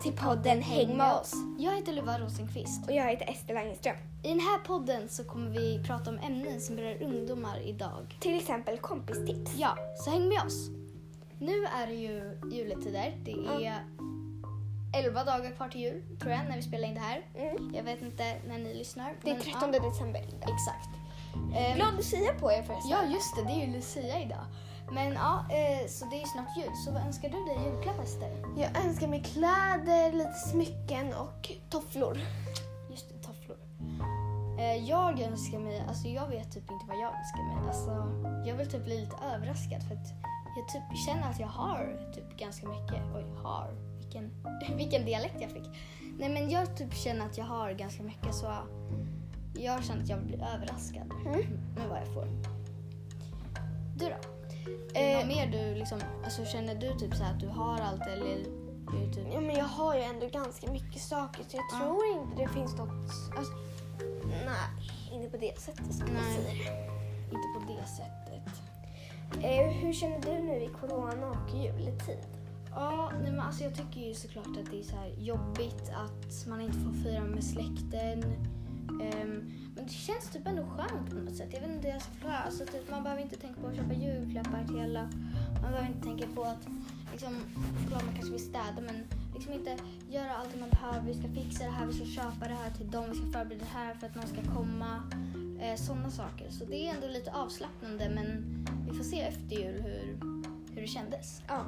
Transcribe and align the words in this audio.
till 0.00 0.12
podden 0.12 0.62
Häng 0.62 0.96
med 0.96 1.12
oss. 1.12 1.32
Jag 1.58 1.76
heter 1.76 1.92
Luva 1.92 2.18
Rosenqvist. 2.18 2.86
Och 2.88 2.94
jag 2.94 3.10
heter 3.10 3.30
Ester 3.30 3.54
Langeström. 3.54 3.96
I 4.22 4.28
den 4.28 4.40
här 4.40 4.58
podden 4.58 5.08
så 5.08 5.24
kommer 5.24 5.50
vi 5.50 5.82
prata 5.86 6.10
om 6.10 6.18
ämnen 6.18 6.60
som 6.60 6.76
berör 6.76 7.02
ungdomar 7.02 7.60
idag. 7.60 8.16
Till 8.20 8.36
exempel 8.36 8.78
kompistips. 8.78 9.54
Ja, 9.56 9.76
så 9.96 10.10
häng 10.10 10.28
med 10.28 10.42
oss. 10.42 10.68
Nu 11.38 11.64
är 11.64 11.86
det 11.86 11.94
ju 11.94 12.38
juletider. 12.52 13.16
Det 13.24 13.66
är 13.66 13.84
11 14.94 15.24
dagar 15.24 15.50
kvar 15.50 15.68
till 15.68 15.80
jul, 15.80 16.02
tror 16.20 16.32
jag, 16.32 16.44
när 16.48 16.56
vi 16.56 16.62
spelar 16.62 16.88
in 16.88 16.94
det 16.94 17.00
här. 17.00 17.26
Mm. 17.34 17.74
Jag 17.74 17.82
vet 17.82 18.02
inte 18.02 18.36
när 18.48 18.58
ni 18.58 18.74
lyssnar. 18.74 19.14
Det 19.22 19.30
är 19.30 19.34
men, 19.34 19.42
13 19.42 19.72
ja, 19.72 19.80
december 19.80 20.20
idag. 20.28 20.54
Exakt. 20.54 20.88
Ehm, 21.56 21.76
Glad 21.76 21.96
Lucia 21.96 22.34
på 22.40 22.52
er 22.52 22.62
förresten. 22.62 22.90
Ja, 22.90 23.04
just 23.14 23.36
det. 23.36 23.42
Det 23.42 23.52
är 23.52 23.66
ju 23.66 23.72
Lucia 23.72 24.20
idag. 24.22 24.44
Men 24.92 25.12
ja, 25.12 25.44
eh, 25.50 25.88
så 25.88 26.04
det 26.04 26.22
är 26.22 26.26
snart 26.26 26.56
jul. 26.56 26.70
Så 26.84 26.92
vad 26.92 27.02
önskar 27.02 27.28
du 27.28 27.44
dig 27.44 27.56
i 27.56 27.64
julklapp, 27.68 28.00
Ester? 28.04 28.30
Jag 28.56 28.86
önskar 28.86 29.08
mig 29.08 29.22
kläder, 29.22 30.12
lite 30.12 30.32
smycken 30.32 31.14
och 31.14 31.52
tofflor. 31.70 32.18
Just 32.90 33.08
det, 33.08 33.26
tofflor. 33.26 33.56
Eh, 34.58 34.76
jag 34.88 35.20
önskar 35.20 35.58
mig, 35.58 35.84
alltså 35.88 36.08
jag 36.08 36.28
vet 36.28 36.52
typ 36.52 36.70
inte 36.70 36.84
vad 36.88 36.96
jag 36.96 37.12
önskar 37.18 37.42
mig. 37.54 37.68
Alltså, 37.68 37.90
jag 38.48 38.56
vill 38.56 38.70
typ 38.70 38.84
bli 38.84 39.00
lite 39.00 39.16
överraskad 39.34 39.82
för 39.82 39.94
att 39.94 40.08
jag 40.56 40.68
typ 40.68 40.98
känner 41.06 41.30
att 41.30 41.40
jag 41.40 41.46
har 41.48 42.12
typ 42.14 42.36
ganska 42.36 42.68
mycket. 42.68 43.02
Oj, 43.16 43.24
har. 43.42 43.70
Vilken, 43.98 44.30
vilken 44.76 45.04
dialekt 45.04 45.36
jag 45.40 45.50
fick. 45.50 45.68
Nej 46.18 46.28
men 46.28 46.50
jag 46.50 46.76
typ 46.76 46.94
känner 46.94 47.26
att 47.26 47.38
jag 47.38 47.44
har 47.44 47.72
ganska 47.72 48.02
mycket 48.02 48.34
så 48.34 48.52
jag 49.54 49.84
känner 49.84 50.02
att 50.02 50.08
jag 50.08 50.16
vill 50.16 50.26
bli 50.26 50.36
överraskad 50.54 51.12
Mm. 51.26 51.40
med 51.76 51.88
vad 51.88 51.98
jag 52.00 52.14
får. 52.14 52.26
Du 53.96 54.04
då? 54.08 54.35
Är 54.94 55.20
Eh, 55.20 55.26
mer 55.26 55.46
du 55.46 55.74
liksom, 55.78 56.00
alltså 56.24 56.44
känner 56.44 56.74
du 56.74 56.94
typ 56.98 57.14
så 57.14 57.24
att 57.24 57.40
du 57.40 57.46
har 57.48 57.78
allt 57.80 58.06
eller 58.06 58.44
typ 59.14 59.26
Ja, 59.32 59.40
men 59.40 59.56
jag 59.56 59.64
har 59.64 59.94
ju 59.96 60.00
ändå 60.02 60.26
ganska 60.28 60.70
mycket 60.72 61.02
saker 61.02 61.44
så 61.48 61.56
jag 61.56 61.64
Ja. 61.72 61.78
tror 61.78 62.04
inte 62.06 62.42
det 62.42 62.48
finns 62.48 62.76
något... 62.76 63.10
Alltså, 63.36 63.52
nej, 64.46 64.68
inte 65.12 65.30
på 65.30 65.36
det 65.36 65.58
sättet 65.60 65.86
jag 65.98 66.08
Nej. 66.12 66.34
säga. 66.34 66.72
inte 67.24 67.48
på 67.66 67.72
det 67.72 67.86
sättet? 67.88 68.62
Eh, 69.44 69.72
hur 69.72 69.92
känner 69.92 70.20
du 70.20 70.42
nu 70.42 70.56
i 70.62 70.68
corona 70.80 71.26
och 71.30 71.54
juletid? 71.54 72.18
Ja, 72.70 73.10
nej 73.22 73.30
men 73.30 73.40
alltså 73.40 73.64
jag 73.64 73.74
tycker 73.74 74.00
ju 74.00 74.14
såklart 74.14 74.46
att 74.46 74.70
det 74.70 74.78
är 74.78 74.82
så 74.82 74.96
jobbigt 75.18 75.90
att 75.94 76.46
man 76.46 76.60
inte 76.60 76.78
får 76.78 76.92
fira 76.92 77.20
med 77.24 77.44
släkten. 77.44 78.24
Ehm, 78.88 79.52
men 79.74 79.84
det 79.86 79.92
känns 79.92 80.30
typ 80.30 80.46
ändå 80.46 80.62
skönt 80.62 81.10
på 81.10 81.16
något 81.16 81.36
sätt. 81.36 81.48
Jag 81.52 81.60
vet 81.60 81.70
inte 81.70 81.86
hur 81.86 81.94
jag 81.94 82.02
ska 82.02 82.12
förklara. 82.12 82.36
Alltså 82.38 82.64
typ, 82.66 82.90
man 82.90 83.02
behöver 83.02 83.22
inte 83.22 83.36
tänka 83.36 83.60
på 83.60 83.66
att 83.66 83.76
köpa 83.76 83.94
julklappar 83.94 84.64
till 84.66 84.80
alla. 84.80 85.02
Man 85.62 85.70
behöver 85.72 85.86
inte 85.88 86.02
tänka 86.06 86.26
på 86.34 86.42
att 86.44 86.66
liksom, 87.12 87.34
klart 87.88 88.04
man 88.04 88.14
kanske 88.14 88.32
vill 88.32 88.44
städa 88.44 88.80
men 88.86 88.96
liksom 89.34 89.52
inte 89.52 89.76
göra 90.10 90.36
allt 90.36 90.60
man 90.60 90.70
behöver. 90.70 91.06
Vi 91.06 91.14
ska 91.14 91.28
fixa 91.28 91.64
det 91.64 91.70
här, 91.70 91.86
vi 91.86 91.92
ska 91.92 92.04
köpa 92.04 92.48
det 92.48 92.54
här 92.54 92.70
till 92.70 92.90
dem, 92.90 93.04
vi 93.10 93.16
ska 93.16 93.26
förbereda 93.26 93.64
det 93.64 93.78
här 93.78 93.94
för 93.94 94.06
att 94.06 94.14
någon 94.14 94.26
ska 94.26 94.54
komma. 94.54 95.02
Eh, 95.60 95.76
Sådana 95.76 96.10
saker. 96.10 96.50
Så 96.50 96.64
det 96.64 96.88
är 96.88 96.94
ändå 96.94 97.06
lite 97.06 97.32
avslappnande 97.32 98.08
men 98.14 98.26
vi 98.88 98.96
får 98.96 99.04
se 99.04 99.20
efter 99.20 99.56
jul 99.56 99.82
hur, 99.82 100.18
hur 100.74 100.80
det 100.82 100.86
kändes. 100.86 101.42
Ja. 101.48 101.64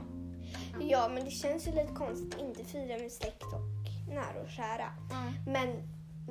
Ja, 0.80 1.10
men 1.14 1.24
det 1.24 1.30
känns 1.30 1.68
ju 1.68 1.70
lite 1.70 1.94
konstigt 1.94 2.34
att 2.34 2.40
inte 2.40 2.64
fira 2.64 2.98
med 2.98 3.12
släkt 3.12 3.42
och 3.42 4.14
nära 4.14 4.42
och 4.42 4.48
kära. 4.50 4.92
Men 5.46 5.68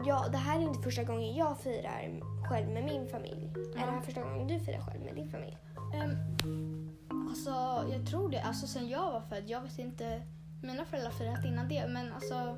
ja, 0.05 0.25
det 0.31 0.37
här 0.37 0.59
är 0.59 0.63
inte 0.63 0.81
första 0.81 1.03
gången 1.03 1.35
jag 1.35 1.59
firar 1.59 2.21
själv 2.49 2.69
med 2.69 2.83
min 2.83 3.07
familj. 3.07 3.53
Är 3.75 3.85
det 3.85 3.91
här 3.91 4.01
första 4.01 4.21
gången 4.21 4.47
du 4.47 4.59
firar 4.59 4.81
själv 4.81 5.01
med 5.03 5.15
din 5.15 5.29
familj? 5.29 5.57
Um, 5.75 7.29
alltså, 7.29 7.51
jag 7.93 8.07
tror 8.09 8.29
det. 8.29 8.41
Alltså, 8.41 8.67
sen 8.67 8.89
jag 8.89 9.11
var 9.11 9.21
född. 9.21 9.49
Jag 9.49 9.61
vet 9.61 9.79
inte. 9.79 10.21
Mina 10.61 10.85
föräldrar 10.85 11.11
firat 11.11 11.45
innan 11.45 11.67
det, 11.67 11.87
men 11.87 12.13
alltså 12.13 12.57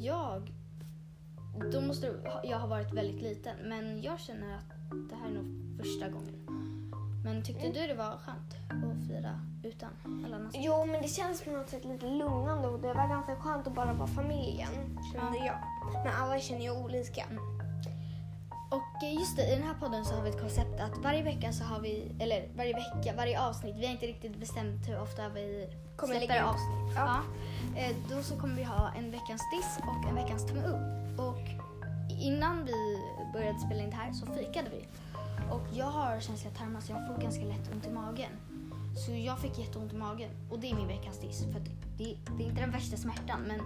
jag... 0.00 0.52
Då 1.72 1.80
måste 1.80 2.14
jag 2.44 2.58
ha 2.58 2.66
varit 2.66 2.94
väldigt 2.94 3.22
liten, 3.22 3.56
men 3.64 4.02
jag 4.02 4.20
känner 4.20 4.56
att 4.56 4.70
det 5.10 5.16
här 5.16 5.30
är 5.30 5.34
nog 5.34 5.76
första 5.78 6.08
gången. 6.08 6.37
Men 7.28 7.42
tyckte 7.42 7.60
Mm. 7.66 7.72
du 7.72 7.86
det 7.86 7.94
var 7.94 8.16
skönt 8.16 8.54
att 8.70 9.08
fira 9.08 9.40
utan 9.62 9.88
alla 10.26 10.36
andra? 10.36 10.50
Jo, 10.54 10.84
men 10.86 11.02
det 11.02 11.08
känns 11.08 11.42
på 11.44 11.50
något 11.50 11.68
sätt 11.68 11.84
lite 11.84 12.06
lugnande 12.06 12.68
och 12.68 12.80
det 12.80 12.86
var 12.94 13.08
ganska 13.08 13.36
skönt 13.36 13.66
att 13.66 13.74
bara 13.74 13.92
vara 13.92 14.08
familjen, 14.08 14.68
kände 15.12 15.38
Ja. 15.38 15.44
jag. 15.46 15.58
Men 16.04 16.14
alla 16.22 16.38
känner 16.40 16.60
ju 16.62 16.70
olika. 16.70 17.24
Och 18.70 19.02
eh, 19.04 19.14
just 19.14 19.36
det, 19.36 19.52
i 19.52 19.54
den 19.56 19.62
här 19.62 19.74
podden 19.74 20.04
så 20.04 20.14
har 20.14 20.22
vi 20.22 20.30
ett 20.30 20.40
koncept 20.40 20.80
att 20.80 20.98
varje 20.98 21.22
vecka 21.22 21.52
så 21.52 21.64
har 21.64 21.80
vi, 21.80 22.12
eller 22.20 22.48
varje 22.56 22.74
vecka, 22.74 23.16
varje 23.16 23.40
avsnitt, 23.40 23.76
vi 23.78 23.84
har 23.86 23.92
inte 23.92 24.06
riktigt 24.06 24.36
bestämt 24.36 24.88
hur 24.88 25.00
ofta 25.00 25.28
vi 25.28 25.68
Kommer 25.96 26.14
släpper 26.14 26.42
avsnitt. 26.42 26.94
Ja. 26.96 27.20
Ja. 27.76 27.80
Eh, 27.80 27.96
Då 28.10 28.22
så 28.22 28.36
kommer 28.36 28.54
vi 28.54 28.62
ha 28.64 28.92
en 28.98 29.10
veckans 29.10 29.42
diss 29.56 29.78
och 29.82 30.08
en 30.08 30.14
veckans 30.14 30.46
tumme 30.46 30.62
upp. 30.66 31.20
Och 31.20 31.38
innan 32.20 32.64
vi 32.64 32.98
började 33.32 33.58
spela 33.58 33.82
in 33.82 33.90
det 33.90 33.96
här 33.96 34.12
så 34.12 34.26
fikade 34.26 34.70
vi. 34.70 34.86
Och 35.50 35.60
jag 35.72 35.86
har 35.86 36.20
känsliga 36.20 36.54
tarmar 36.54 36.80
så 36.80 36.92
jag 36.92 37.06
får 37.06 37.22
ganska 37.22 37.44
lätt 37.44 37.72
ont 37.72 37.86
i 37.86 37.90
magen. 37.90 38.30
Så 39.06 39.12
jag 39.12 39.38
fick 39.38 39.58
jätteont 39.58 39.92
i 39.92 39.96
magen 39.96 40.30
och 40.50 40.58
det 40.58 40.70
är 40.70 40.74
min 40.74 40.86
veckans 40.88 41.18
diss. 41.20 41.42
För 41.44 41.60
att 41.60 41.66
det, 41.98 42.16
det 42.38 42.42
är 42.44 42.48
inte 42.48 42.60
den 42.60 42.70
värsta 42.70 42.96
smärtan 42.96 43.40
men 43.48 43.60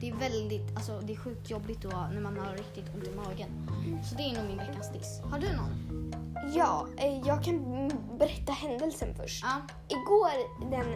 det 0.00 0.08
är 0.10 0.14
väldigt, 0.14 0.76
alltså 0.76 1.00
det 1.00 1.12
är 1.12 1.16
sjukt 1.16 1.50
jobbigt 1.50 1.82
då 1.82 1.88
när 1.88 2.20
man 2.20 2.38
har 2.38 2.52
riktigt 2.52 2.94
ont 2.94 3.04
i 3.04 3.14
magen. 3.16 3.48
Så 4.04 4.14
det 4.14 4.22
är 4.22 4.36
nog 4.38 4.48
min 4.48 4.58
veckans 4.58 4.92
diss. 4.92 5.20
Har 5.30 5.38
du 5.38 5.46
någon? 5.56 6.12
Ja, 6.56 6.86
eh, 6.96 7.18
jag 7.26 7.44
kan 7.44 7.88
berätta 8.18 8.52
händelsen 8.52 9.14
först. 9.14 9.44
Ja. 9.44 9.60
Igår 9.88 10.70
den 10.70 10.86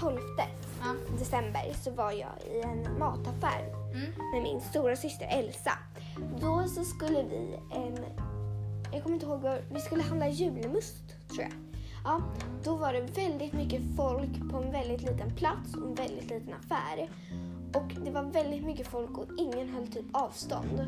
12 0.00 0.18
Ja. 0.80 1.16
december 1.18 1.72
så 1.82 1.90
var 1.90 2.12
jag 2.12 2.30
i 2.54 2.60
en 2.60 2.98
mataffär 2.98 3.84
Mm. 3.94 4.12
med 4.32 4.42
min 4.42 4.60
stora 4.60 4.96
syster 4.96 5.26
Elsa. 5.30 5.72
Då 6.40 6.64
så 6.68 6.84
skulle 6.84 7.22
vi 7.22 7.58
en, 7.74 7.98
jag 8.94 9.02
kommer 9.02 9.14
inte 9.14 9.26
ihåg, 9.26 9.58
vi 9.70 9.80
skulle 9.80 10.02
handla 10.02 10.28
julmust 10.28 11.28
tror 11.28 11.42
jag. 11.42 11.52
Ja, 12.04 12.22
då 12.64 12.76
var 12.76 12.92
det 12.92 13.00
väldigt 13.00 13.52
mycket 13.52 13.82
folk 13.96 14.50
på 14.50 14.56
en 14.56 14.72
väldigt 14.72 15.02
liten 15.02 15.34
plats 15.34 15.74
och 15.74 15.86
en 15.86 15.94
väldigt 15.94 16.30
liten 16.30 16.54
affär. 16.54 17.10
Och 17.74 18.04
det 18.04 18.10
var 18.10 18.22
väldigt 18.22 18.64
mycket 18.64 18.86
folk 18.86 19.18
och 19.18 19.28
ingen 19.38 19.68
höll 19.68 19.86
typ 19.86 20.06
avstånd. 20.12 20.80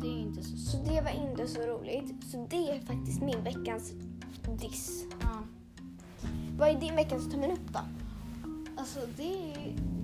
Det 0.00 0.06
är 0.06 0.20
inte 0.20 0.42
så 0.42 0.56
Så 0.56 0.76
det 0.76 1.00
var 1.00 1.28
inte 1.28 1.48
så 1.48 1.60
roligt. 1.60 2.24
Så 2.30 2.46
det 2.50 2.70
är 2.70 2.80
faktiskt 2.80 3.22
min 3.22 3.44
veckans 3.44 3.92
diss. 4.60 5.04
Ja. 5.20 5.42
Vad 6.58 6.68
är 6.68 6.80
din 6.80 6.96
veckans 6.96 7.30
tummen 7.30 7.50
upp 7.50 7.72
då? 7.72 7.80
Alltså 8.94 9.10
det, 9.16 9.54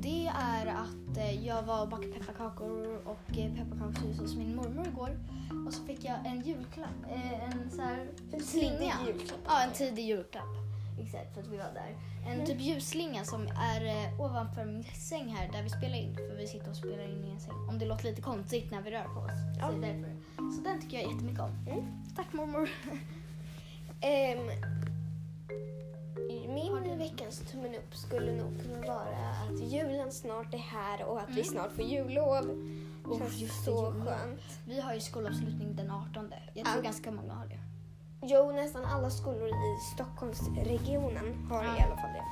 det 0.01 0.27
är 0.27 0.67
att 0.67 1.17
eh, 1.19 1.47
jag 1.47 1.63
var 1.63 1.83
och 1.83 1.89
bakade 1.89 2.13
pepparkakor 2.13 2.99
och 3.05 3.39
eh, 3.39 3.55
pepparkakshus 3.55 4.19
hos 4.21 4.35
min 4.37 4.57
mormor 4.57 4.87
igår. 4.87 5.11
Och 5.67 5.75
så 5.75 5.85
fick 5.85 6.05
jag 6.05 6.27
en 6.27 6.41
julklapp, 6.43 7.05
eh, 7.11 7.43
en 7.45 7.71
så 7.71 7.83
här 7.83 8.07
En 8.33 8.41
slinga. 8.41 8.95
julklapp. 9.07 9.39
Ja, 9.47 9.63
en 9.63 9.73
tidig 9.73 10.05
julklapp. 10.05 10.45
Exakt, 11.01 11.35
för 11.35 11.41
att 11.43 11.47
vi 11.49 11.57
var 11.57 11.65
där. 11.75 11.97
En 12.27 12.33
Mm. 12.33 12.47
typ 12.47 12.61
ljusslinga 12.61 13.25
som 13.25 13.43
är 13.47 14.15
ovanför 14.21 14.65
min 14.65 14.85
säng 14.85 15.29
här 15.29 15.53
där 15.53 15.63
vi 15.63 15.71
spelar 15.71 15.97
in. 15.97 16.15
För 16.17 16.37
vi 16.37 16.47
sitter 16.47 16.71
och 16.71 16.77
spelar 16.77 17.05
in 17.05 17.25
i 17.25 17.31
en 17.31 17.41
säng. 17.41 17.55
Om 17.69 17.79
det 17.79 17.87
låter 17.87 18.05
lite 18.05 18.23
konstigt 18.23 18.71
när 18.71 18.83
vi 18.83 18.91
rör 18.91 19.05
på 19.05 19.21
oss. 19.21 19.31
Ja. 19.61 19.69
Så, 19.71 19.77
är 19.77 19.81
därför. 19.81 20.11
så 20.57 20.63
den 20.65 20.81
tycker 20.81 20.97
jag 21.03 21.13
jättemycket 21.13 21.41
om. 21.41 21.51
Mm. 21.69 21.85
Tack 22.17 22.33
mormor. 22.33 22.71
Du- 22.91 22.99
min 26.65 26.99
veckans 26.99 27.39
tummen 27.51 27.75
upp 27.75 27.95
skulle 27.97 28.33
nog 28.33 28.63
kunna 28.63 28.81
vara 28.87 29.19
att 29.49 29.61
julen 29.73 30.13
snart 30.13 30.55
är 30.55 30.59
här 30.59 31.05
och 31.05 31.19
att 31.21 31.29
vi 31.29 31.33
Mm. 31.33 31.45
snart 31.45 31.73
får 31.73 31.85
jullov. 31.85 32.45
Oh, 33.05 33.19
Känns 33.19 33.37
just 33.39 33.65
det, 33.65 33.71
så 33.71 33.71
jullov. 33.87 34.05
skönt. 34.07 34.41
Vi 34.65 34.81
har 34.81 34.95
ju 34.95 35.01
skolavslutning 35.01 35.77
den 35.77 35.91
18. 35.91 36.33
Jag 36.55 36.65
tror 36.65 36.77
Ja. 36.77 36.83
ganska 36.83 37.11
många 37.11 37.33
har 37.35 37.47
det. 37.47 37.59
Jo, 38.23 38.53
nästan 38.53 38.85
alla 38.85 39.11
skolor 39.11 39.49
i 39.49 39.77
Stockholmsregionen 39.95 41.47
har 41.51 41.65
Ja. 41.65 41.77
i 41.79 41.83
alla 41.83 41.97
fall 41.97 42.13
det. 42.13 42.25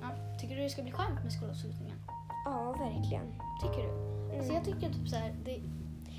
Ja. 0.00 0.08
Tycker 0.40 0.56
du 0.56 0.62
det 0.62 0.70
ska 0.70 0.82
bli 0.82 0.92
skönt 0.92 1.22
med 1.24 1.32
skolavslutningen? 1.32 1.96
Ja, 2.44 2.72
verkligen. 2.72 3.26
Tycker 3.62 3.82
du? 3.82 3.88
Mm. 3.90 4.38
Alltså 4.38 4.52
jag 4.54 4.64
tycker 4.64 4.92
typ 4.92 5.08
så 5.08 5.16
här, 5.16 5.34
det... 5.44 5.60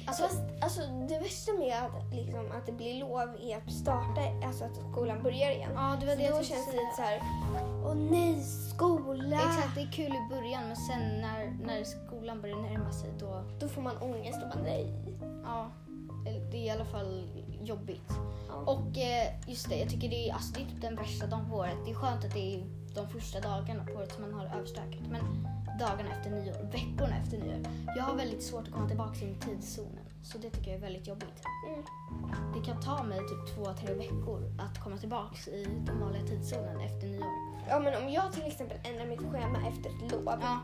Alltså, 0.10 0.24
Fast 0.24 0.42
alltså, 0.62 0.82
det 1.10 1.20
värsta 1.20 1.54
med 1.54 1.78
att, 1.84 2.14
liksom, 2.14 2.52
att 2.52 2.66
det 2.66 2.72
blir 2.72 3.00
lov 3.00 3.36
är 3.42 3.58
att 3.58 3.72
starta, 3.72 4.22
alltså 4.46 4.64
att 4.64 4.76
skolan 4.92 5.24
börjar 5.24 5.52
igen. 5.52 5.72
ja, 5.76 5.98
det 6.00 6.06
var 6.06 6.16
det 6.16 6.24
För 6.24 6.32
då 6.32 6.38
jag 6.38 6.46
känns 6.46 6.66
det 6.66 6.72
lite 6.72 6.96
så 6.96 7.02
här, 7.02 7.22
åh 7.86 7.96
nej, 7.96 8.44
skola! 8.44 9.36
Exakt, 9.36 9.76
det 9.76 9.82
är 9.82 9.92
kul 9.92 10.16
i 10.16 10.28
början 10.30 10.68
men 10.68 10.78
sen 10.78 11.22
när, 11.22 11.58
när 11.66 11.84
skolan 11.84 12.42
börjar 12.42 12.58
närma 12.58 12.92
sig 12.92 13.10
då, 13.20 13.44
Då 13.60 13.68
får 13.68 13.82
man 13.82 13.98
ångest 13.98 14.40
och 14.44 14.50
bara 14.50 14.64
nej. 14.64 14.94
ja, 15.44 15.72
det 16.52 16.58
är 16.58 16.64
i 16.64 16.70
alla 16.70 16.86
fall 16.86 17.30
jobbigt. 17.62 18.12
Ja. 18.48 18.56
Och 18.56 18.98
eh, 18.98 19.28
just 19.48 19.70
det, 19.70 19.76
jag 19.76 19.90
tycker 19.90 20.10
det 20.10 20.30
är, 20.30 20.34
alltså, 20.34 20.54
det 20.54 20.62
är 20.62 20.66
typ 20.66 20.82
den 20.82 20.96
värsta 20.96 21.28
dagen 21.28 21.50
på 21.50 21.56
året. 21.56 21.78
Det 21.86 21.92
är 21.92 21.96
skönt 21.96 22.26
att 22.26 22.34
det 22.34 22.56
är 22.56 22.64
de 22.96 23.10
första 23.10 23.40
dagarna 23.40 23.86
på 23.86 23.92
året 23.92 24.14
som 24.14 24.22
man 24.22 24.34
har 24.34 24.46
överstökat. 24.46 25.08
Men 25.10 25.22
dagarna 25.80 26.10
efter 26.18 26.30
nyår, 26.30 26.72
veckorna 26.72 27.18
efter 27.18 27.38
nyår. 27.38 27.60
Jag 27.98 28.04
har 28.04 28.16
väldigt 28.16 28.44
svårt 28.44 28.68
att 28.68 28.74
komma 28.74 28.88
tillbaka 28.88 29.26
i 29.26 29.36
tidszonen. 29.36 30.06
Så 30.24 30.38
det 30.38 30.50
tycker 30.50 30.72
jag 30.72 30.78
är 30.78 30.82
väldigt 30.82 31.08
jobbigt. 31.08 31.42
Mm. 31.68 31.84
Det 32.56 32.66
kan 32.66 32.82
ta 32.82 33.04
mig 33.04 33.20
typ 33.20 33.56
två, 33.56 33.66
tre 33.74 33.94
veckor 33.94 34.44
att 34.60 34.84
komma 34.84 34.98
tillbaka 34.98 35.52
i 35.52 35.68
den 35.86 36.00
vanliga 36.00 36.24
tidszonen 36.24 36.80
efter 36.80 37.08
nyår. 37.08 37.34
Ja 37.70 37.80
men 37.80 38.04
om 38.04 38.10
jag 38.10 38.34
till 38.34 38.44
exempel 38.44 38.78
ändrar 38.84 39.06
mitt 39.06 39.20
schema 39.20 39.68
efter 39.68 39.90
ett 39.90 40.12
lov 40.12 40.24
Ja, 40.42 40.60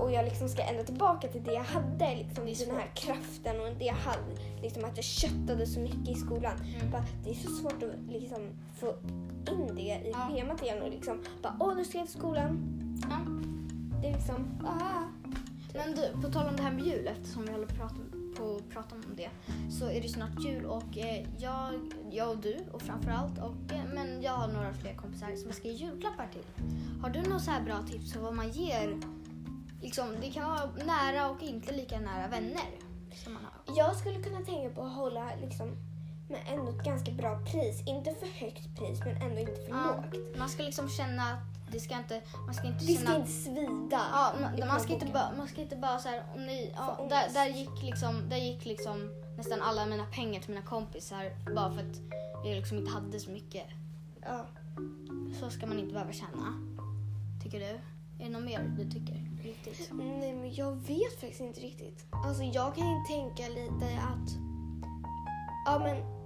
och 0.00 0.12
jag 0.12 0.24
liksom 0.24 0.48
ska 0.48 0.62
ändra 0.62 0.84
tillbaka 0.84 1.28
till 1.28 1.44
det 1.44 1.52
jag 1.52 1.64
hade, 1.64 2.14
liksom, 2.16 2.44
Det 2.44 2.52
är 2.52 2.66
den 2.66 2.76
här 2.76 2.90
kraften 2.94 3.60
och 3.60 3.66
det 3.78 3.84
jag 3.84 3.94
hade, 3.94 4.36
liksom 4.62 4.84
att 4.84 4.96
jag 4.96 5.04
köttade 5.04 5.66
så 5.66 5.80
mycket 5.80 6.08
i 6.08 6.14
skolan. 6.14 6.56
Mm. 6.80 6.90
Bara, 6.90 7.04
det 7.24 7.30
är 7.30 7.34
så 7.34 7.50
svårt 7.50 7.82
att 7.82 8.12
liksom 8.12 8.48
få 8.74 8.94
in 9.52 9.74
det 9.76 9.82
i 9.82 10.10
Ja. 10.12 10.28
schemat 10.28 10.62
igen 10.62 10.82
och 10.82 10.90
liksom 10.90 11.22
bara, 11.42 11.56
åh 11.60 11.76
nu 11.76 11.84
ska 11.84 11.98
jag 11.98 12.06
till 12.06 12.18
skolan. 12.18 12.76
Det 14.02 14.08
är 14.08 14.12
liksom, 14.12 14.60
ah. 14.64 15.02
Men 15.74 15.94
du, 15.94 16.22
på 16.22 16.32
tal 16.32 16.48
om 16.48 16.56
det 16.56 16.62
här 16.62 16.70
med 16.72 16.84
jul, 16.84 17.06
eftersom 17.06 17.44
vi 17.46 17.52
håller 17.52 17.66
på 17.66 17.84
att 18.56 18.70
prata, 18.70 18.94
om 18.94 19.16
det, 19.16 19.30
så 19.70 19.90
är 19.90 20.00
det 20.02 20.08
snart 20.08 20.44
jul 20.44 20.64
och 20.64 20.98
eh, 20.98 21.26
jag, 21.38 21.72
jag 22.10 22.30
och 22.30 22.38
du 22.38 22.56
och 22.72 22.82
framförallt, 22.82 23.38
och, 23.38 23.72
eh, 23.72 23.84
men 23.94 24.22
jag 24.22 24.32
har 24.32 24.48
några 24.48 24.72
fler 24.74 24.94
kompisar 24.94 25.36
som 25.36 25.46
jag 25.46 25.54
ska 25.56 25.68
ge 25.68 25.74
julklappar 25.74 26.28
till. 26.32 26.64
Har 27.02 27.10
du 27.10 27.22
några 27.22 27.38
så 27.38 27.50
här 27.50 27.62
bra 27.62 27.82
tips 27.82 28.12
på 28.12 28.20
vad 28.20 28.34
man 28.34 28.50
ger? 28.50 28.96
Liksom, 29.82 30.06
det 30.20 30.30
kan 30.30 30.50
vara 30.50 30.70
nära 30.86 31.30
och 31.30 31.42
inte 31.42 31.72
lika 31.76 32.00
nära 32.00 32.28
vänner. 32.28 32.70
Som 33.24 33.32
man 33.34 33.42
har. 33.44 33.76
Jag 33.76 33.96
skulle 33.96 34.22
kunna 34.22 34.40
tänka 34.40 34.74
på 34.74 34.82
att 34.82 34.94
hålla 34.94 35.30
liksom 35.40 35.68
med 36.28 36.40
ändå 36.48 36.70
ett 36.70 36.84
ganska 36.84 37.12
bra 37.12 37.38
pris. 37.52 37.82
Inte 37.86 38.14
för 38.14 38.26
högt 38.26 38.76
pris 38.78 39.00
men 39.04 39.16
ändå 39.16 39.38
inte 39.40 39.54
för 39.66 39.70
Ja. 39.70 39.86
lågt. 39.96 40.38
Man 40.38 40.48
ska 40.48 40.62
liksom 40.62 40.88
känna 40.88 41.22
att 41.22 41.59
det 41.72 41.80
ska 41.80 41.98
inte, 41.98 42.22
man 42.46 42.54
ska 42.54 42.66
inte 42.66 42.84
Det 42.84 42.92
känna 42.92 43.00
ska 43.00 43.16
inte 43.16 43.30
svida. 43.30 44.00
Ja, 44.12 44.34
man, 44.40 44.68
man, 44.68 44.80
ska 44.80 44.92
inte 44.92 45.06
bara, 45.06 45.32
man 45.36 45.48
ska 45.48 45.60
inte 45.60 45.76
bara 45.76 45.98
så 45.98 46.08
här, 46.08 46.22
om 46.34 46.46
ni, 46.46 46.72
ja, 46.76 47.06
där, 47.10 47.34
där, 47.34 47.46
gick 47.46 47.82
liksom, 47.82 48.28
där 48.28 48.36
gick 48.36 48.64
liksom 48.64 49.10
nästan 49.36 49.62
alla 49.62 49.86
mina 49.86 50.06
pengar 50.06 50.40
till 50.40 50.50
mina 50.50 50.66
kompisar 50.66 51.30
bara 51.54 51.70
för 51.70 51.80
att 51.80 51.96
jag 52.44 52.56
liksom 52.56 52.78
inte 52.78 52.90
hade 52.90 53.20
så 53.20 53.30
mycket. 53.30 53.64
Ja. 54.20 54.46
Så 55.40 55.50
ska 55.50 55.66
man 55.66 55.78
inte 55.78 55.92
behöva 55.92 56.12
känna. 56.12 56.54
Tycker 57.42 57.60
du? 57.60 57.80
Är 58.20 58.24
det 58.24 58.28
något 58.28 58.42
mer 58.42 58.74
du 58.78 58.90
tycker 58.90 59.12
är 59.12 59.42
viktigt? 59.42 59.90
Nej 59.92 60.32
men 60.32 60.54
jag 60.54 60.76
vet 60.76 61.20
faktiskt 61.20 61.40
inte 61.40 61.60
riktigt. 61.60 62.06
Alltså 62.10 62.42
jag 62.42 62.74
kan 62.74 62.86
ju 62.88 63.04
tänka 63.08 63.48
lite 63.48 63.84
att 63.84 64.30
ja 65.66 65.78
men 65.78 66.19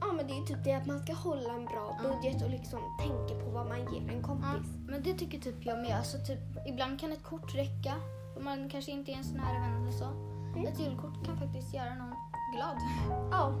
Ja 0.00 0.12
men 0.16 0.26
det 0.26 0.32
är 0.38 0.42
typ 0.46 0.64
det 0.64 0.72
att 0.72 0.86
man 0.86 0.98
ska 0.98 1.12
hålla 1.14 1.52
en 1.54 1.64
bra 1.64 1.98
Ja. 2.02 2.08
budget 2.08 2.42
och 2.42 2.50
liksom 2.50 2.78
tänka 3.00 3.44
på 3.44 3.50
vad 3.50 3.66
man 3.66 3.78
ger 3.78 4.00
en 4.12 4.16
Ja, 4.20 4.26
kompis. 4.26 4.70
men 4.88 5.02
det 5.02 5.14
tycker 5.14 5.38
typ 5.38 5.66
jag 5.66 5.78
med. 5.78 5.96
Alltså, 5.96 6.18
typ, 6.18 6.38
ibland 6.66 7.00
kan 7.00 7.12
ett 7.12 7.22
kort 7.22 7.54
räcka 7.54 7.94
om 8.36 8.44
man 8.44 8.68
kanske 8.68 8.90
inte 8.90 9.12
är 9.12 9.16
en 9.16 9.24
så 9.24 9.34
nära 9.34 9.60
vän 9.60 9.82
eller 9.82 9.92
så. 9.92 10.04
Mm. 10.04 10.66
Ett 10.66 10.80
julkort 10.80 11.26
kan 11.26 11.38
faktiskt 11.38 11.74
göra 11.74 11.94
någon 11.94 12.14
glad. 12.54 12.76
Ja, 13.30 13.52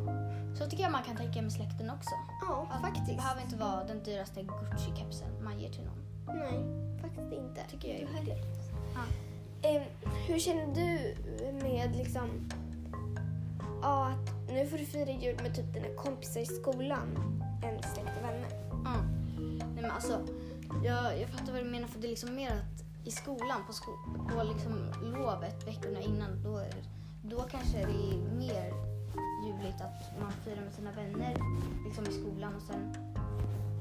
Så 0.58 0.66
tycker 0.70 0.82
jag 0.82 0.92
man 0.92 1.02
kan 1.02 1.16
tänka 1.16 1.42
med 1.42 1.52
släkten 1.52 1.90
också. 1.90 2.10
ja 2.48 2.66
Att 2.70 2.82
Det 2.82 2.88
faktiskt. 2.88 3.16
behöver 3.16 3.42
inte 3.42 3.56
vara 3.56 3.84
den 3.84 4.02
dyraste 4.02 4.42
Gucci-kepsen 4.42 5.44
man 5.44 5.58
ger 5.60 5.70
till 5.70 5.84
någon. 5.84 5.98
Nej, 6.38 6.60
faktiskt 7.02 7.32
inte. 7.32 7.60
Tycker 7.70 7.88
jag 7.88 8.00
är 8.00 8.20
viktigt. 8.20 8.72
Ja. 8.94 9.00
Eh, 9.68 9.82
hur 10.26 10.38
känner 10.38 10.66
du 10.74 11.14
med 11.52 11.96
liksom 11.96 12.48
ja, 13.82 14.06
att 14.08 14.37
nu 14.48 14.66
får 14.66 14.78
du 14.78 14.84
fira 14.84 15.10
jul 15.10 15.36
med 15.42 15.54
typ 15.54 15.74
dina 15.74 15.88
kompisar 15.96 16.40
i 16.40 16.46
skolan 16.46 17.08
än 17.62 17.82
släkt 17.82 18.16
och 18.16 18.24
vänner? 18.24 18.48
Ja. 18.84 18.94
Nej, 19.58 19.82
men 19.82 19.90
alltså, 19.90 20.20
jag, 20.84 21.20
jag 21.20 21.28
fattar 21.28 21.52
vad 21.52 21.64
du 21.64 21.70
menar 21.70 21.88
för 21.88 22.00
det 22.00 22.06
är 22.06 22.10
liksom 22.10 22.34
mer 22.34 22.50
att 22.50 22.84
i 23.04 23.10
skolan 23.10 23.60
på, 23.66 23.72
sko 23.72 23.90
på 24.28 24.42
liksom 24.42 24.92
lovet 25.02 25.66
veckorna 25.66 26.00
innan 26.00 26.42
då, 26.42 26.56
är, 26.56 26.74
då 27.22 27.38
kanske 27.38 27.78
det 27.78 28.14
är 28.14 28.36
mer 28.38 28.72
juligt 29.46 29.80
att 29.80 30.20
man 30.20 30.32
firar 30.32 30.60
med 30.60 30.72
sina 30.74 30.92
vänner 30.92 31.36
liksom 31.84 32.04
i 32.06 32.12
skolan 32.12 32.54
och 32.54 32.62
sen 32.62 32.94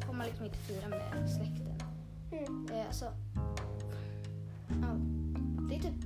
får 0.06 0.14
man 0.14 0.26
liksom 0.26 0.46
inte 0.46 0.58
fira 0.58 0.88
med 0.88 1.30
släkten. 1.30 1.82
Mm. 2.32 2.70
Eh, 2.72 2.88
alltså, 2.88 3.06
ja, 4.68 4.96
det 5.70 5.76
är 5.76 5.80
typ, 5.80 6.06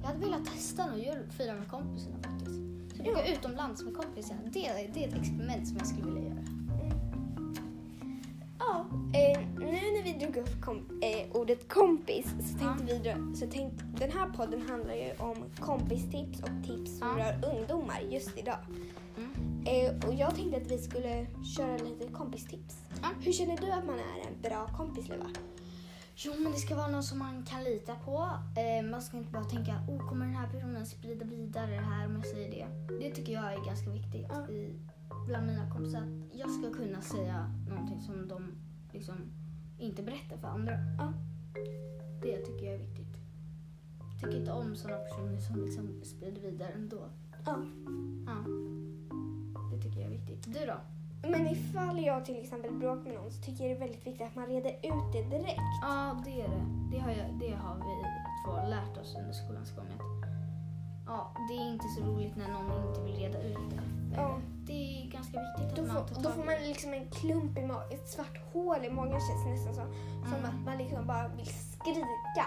jag 0.00 0.06
hade 0.06 0.18
velat 0.18 0.44
testa 0.44 0.96
jul 0.96 1.26
fira 1.30 1.54
med 1.54 1.68
kompisarna 1.68 2.29
Ja. 3.04 3.10
åka 3.12 3.26
utomlands 3.32 3.82
med 3.84 3.96
kompisarna, 3.96 4.40
det, 4.44 4.90
det 4.94 5.04
är 5.04 5.08
ett 5.08 5.14
experiment 5.20 5.68
som 5.68 5.76
jag 5.76 5.86
skulle 5.86 6.06
vilja 6.06 6.22
göra. 6.22 6.44
Ja, 8.58 8.86
eh, 9.14 9.40
nu 9.58 9.64
när 9.66 10.02
vi 10.02 10.12
drog 10.12 10.36
upp 10.36 10.60
kom, 10.60 11.00
eh, 11.02 11.36
ordet 11.36 11.68
kompis 11.68 12.26
så 12.52 12.58
tänkte 12.58 12.84
vi 12.84 12.98
dra, 12.98 13.14
så 13.34 13.46
tänkte, 13.46 13.84
den 13.98 14.10
här 14.12 14.28
podden 14.28 14.62
handlar 14.68 14.94
ju 14.94 15.12
om 15.18 15.36
kompistips 15.60 16.40
och 16.42 16.66
tips 16.66 16.98
som 16.98 17.18
Ja. 17.18 17.24
rör 17.24 17.56
ungdomar 17.56 18.00
just 18.10 18.38
idag. 18.38 18.58
Mm. 19.16 19.64
Eh, 19.66 20.08
och 20.08 20.14
jag 20.14 20.34
tänkte 20.34 20.56
att 20.56 20.70
vi 20.70 20.78
skulle 20.78 21.26
köra 21.56 21.76
lite 21.76 22.12
kompistips. 22.12 22.76
Ja. 23.02 23.08
Hur 23.20 23.32
känner 23.32 23.56
du 23.56 23.70
att 23.72 23.86
man 23.86 23.94
är 23.98 24.28
en 24.28 24.42
bra 24.42 24.66
kompis 24.76 25.08
Leva? 25.08 25.26
Jo, 26.22 26.32
men 26.38 26.52
det 26.52 26.58
ska 26.58 26.76
vara 26.76 26.88
någon 26.88 27.02
som 27.02 27.18
man 27.18 27.44
kan 27.44 27.64
lita 27.64 27.94
på. 27.94 28.30
Eh, 28.56 28.90
man 28.90 29.02
ska 29.02 29.16
inte 29.16 29.32
bara 29.32 29.44
tänka, 29.44 29.72
oh, 29.88 30.08
kommer 30.08 30.26
den 30.26 30.34
här 30.34 30.48
personen 30.48 30.86
sprida 30.86 31.24
vidare 31.24 31.70
det 31.70 31.80
här 31.80 32.06
om 32.06 32.16
jag 32.16 32.26
säger 32.26 32.50
det. 32.50 32.94
Det 32.98 33.10
tycker 33.10 33.32
jag 33.32 33.52
är 33.52 33.64
ganska 33.64 33.90
viktigt 33.90 34.26
Ja. 34.28 34.48
i, 34.48 34.74
bland 35.26 35.46
mina 35.46 35.70
kompisar. 35.70 35.98
Att 35.98 36.38
jag 36.38 36.50
ska 36.50 36.72
kunna 36.72 37.00
säga 37.00 37.54
någonting 37.68 38.00
som 38.00 38.28
de 38.28 38.52
liksom 38.92 39.16
inte 39.78 40.02
berättar 40.02 40.36
för 40.36 40.48
andra. 40.48 40.72
Ja. 40.98 41.12
Det 42.22 42.36
tycker 42.36 42.66
jag 42.66 42.74
är 42.74 42.78
viktigt. 42.78 43.16
Tycker 44.20 44.40
inte 44.40 44.52
om 44.52 44.76
sådana 44.76 44.98
personer 44.98 45.38
som 45.38 45.64
liksom 45.64 46.00
sprider 46.04 46.42
vidare 46.42 46.68
ändå. 46.68 47.02
Ja. 47.46 47.62
Ja. 48.26 48.44
Det 49.72 49.82
tycker 49.82 50.00
jag 50.00 50.12
är 50.12 50.18
viktigt. 50.18 50.44
Du 50.44 50.66
då? 50.66 50.99
Men 51.22 51.46
ifall 51.48 52.04
jag 52.04 52.24
till 52.24 52.42
exempel 52.42 52.72
bråkar 52.72 53.02
med 53.04 53.14
någon 53.14 53.30
så 53.30 53.42
tycker 53.42 53.64
jag 53.64 53.70
det 53.70 53.76
är 53.76 53.80
väldigt 53.88 54.06
viktigt 54.06 54.26
att 54.26 54.34
man 54.34 54.46
reder 54.46 54.70
ut 54.70 55.12
det 55.12 55.22
direkt. 55.22 55.60
Ja, 55.82 56.16
det 56.24 56.40
är 56.42 56.48
det. 56.48 56.62
Det 56.92 56.98
har, 56.98 57.10
jag, 57.10 57.26
det 57.40 57.54
har 57.54 57.74
vi 57.74 58.04
två 58.46 58.68
lärt 58.68 58.96
oss 58.98 59.16
under 59.18 59.32
skolans 59.32 59.76
gång. 59.76 59.86
Ja, 61.06 61.32
det 61.48 61.54
är 61.56 61.72
inte 61.72 61.88
så 61.88 62.00
roligt 62.04 62.36
när 62.36 62.48
någon 62.48 62.88
inte 62.88 63.00
vill 63.00 63.14
reda 63.16 63.42
ut 63.42 63.70
det. 63.70 63.80
Ja. 64.16 64.38
Det 64.66 64.72
är 64.72 65.10
ganska 65.10 65.38
viktigt 65.40 65.76
Då 65.76 65.82
att 65.82 65.88
man 65.88 65.96
tar 66.06 66.14
får, 66.14 66.22
då 66.22 66.30
får 66.30 66.44
man 66.44 66.54
liksom 66.54 66.92
en 66.94 67.06
klump 67.10 67.58
i 67.58 67.62
magen, 67.66 67.90
ett 67.90 68.08
svart 68.08 68.38
hål 68.52 68.84
i 68.84 68.90
magen 68.90 69.20
känns 69.20 69.46
nästan 69.46 69.74
som. 69.74 69.86
Som 70.24 70.34
Mm. 70.38 70.44
att 70.50 70.64
man 70.66 70.78
liksom 70.78 71.06
bara 71.06 71.28
vill 71.28 71.46
skrika. 71.46 72.44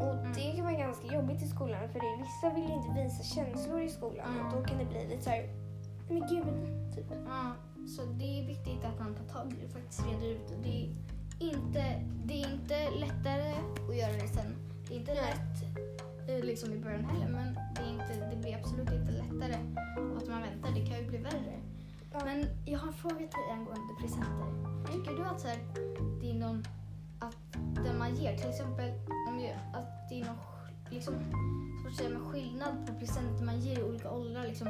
Och 0.00 0.14
Mm. 0.18 0.32
det 0.32 0.52
kan 0.56 0.64
vara 0.64 0.74
ganska 0.78 1.06
jobbigt 1.06 1.42
i 1.42 1.46
skolan 1.46 1.88
för 1.92 2.00
det, 2.00 2.22
vissa 2.22 2.54
vill 2.54 2.68
ju 2.68 2.74
inte 2.74 3.02
visa 3.02 3.22
känslor 3.22 3.80
i 3.80 3.88
skolan 3.88 4.26
Mm. 4.34 4.46
och 4.46 4.52
då 4.52 4.64
kan 4.64 4.78
det 4.78 4.84
bli 4.84 5.08
lite 5.08 5.22
såhär, 5.22 5.48
men 6.08 6.20
gud, 6.20 6.94
typ. 6.94 7.12
Så 7.86 8.02
det 8.04 8.40
är 8.40 8.46
viktigt 8.46 8.84
att 8.84 8.98
man 8.98 9.14
tar 9.14 9.24
tag 9.24 9.52
i 9.52 9.56
det 9.60 9.66
och 9.66 9.72
faktiskt 9.72 10.06
reder 10.06 10.26
ut 10.26 10.48
det. 10.48 10.88
Det 11.38 11.44
är 11.44 11.54
inte, 11.54 12.02
det 12.24 12.34
är 12.42 12.52
inte 12.52 12.90
lättare 12.90 13.54
att 13.88 13.96
göra 13.96 14.12
det 14.12 14.28
sen. 14.28 14.56
Det 14.88 14.94
är 14.94 14.98
inte 14.98 15.14
lätt 15.14 15.64
eh, 16.28 16.44
liksom 16.44 16.72
i 16.72 16.78
början 16.78 17.04
heller 17.04 17.28
men 17.28 17.54
det, 17.54 17.80
är 17.80 17.92
inte, 17.92 18.30
det 18.30 18.36
blir 18.36 18.56
absolut 18.56 18.92
inte 18.92 19.12
lättare 19.12 19.54
att 20.16 20.28
man 20.28 20.42
väntar. 20.42 20.70
Det 20.74 20.86
kan 20.86 20.98
ju 20.98 21.08
bli 21.08 21.18
värre. 21.18 21.60
Men 22.24 22.46
jag 22.66 22.78
har 22.78 22.88
en 22.88 22.94
fråga 22.94 23.16
till 23.16 23.26
dig 23.26 23.50
angående 23.52 23.94
presenter. 24.00 24.46
Tycker 24.92 25.16
du 25.16 25.24
att 25.24 25.40
så 25.40 25.48
här, 25.48 25.58
det 26.20 26.30
är 26.30 26.34
någon, 26.34 26.64
att 27.18 27.36
den 27.84 27.98
man 27.98 28.14
ger, 28.14 28.36
till 28.36 28.48
exempel 28.48 28.90
att 29.74 30.08
det 30.08 30.20
är 30.20 30.24
någon 30.24 30.36
liksom, 30.90 31.14
svårt 31.82 31.90
att 31.90 31.96
säga, 31.96 32.08
men 32.10 32.24
skillnad 32.24 32.86
på 32.86 32.94
presenter 32.94 33.44
man 33.44 33.60
ger 33.60 33.78
i 33.78 33.82
olika 33.82 34.10
åldrar? 34.10 34.42
Liksom, 34.42 34.68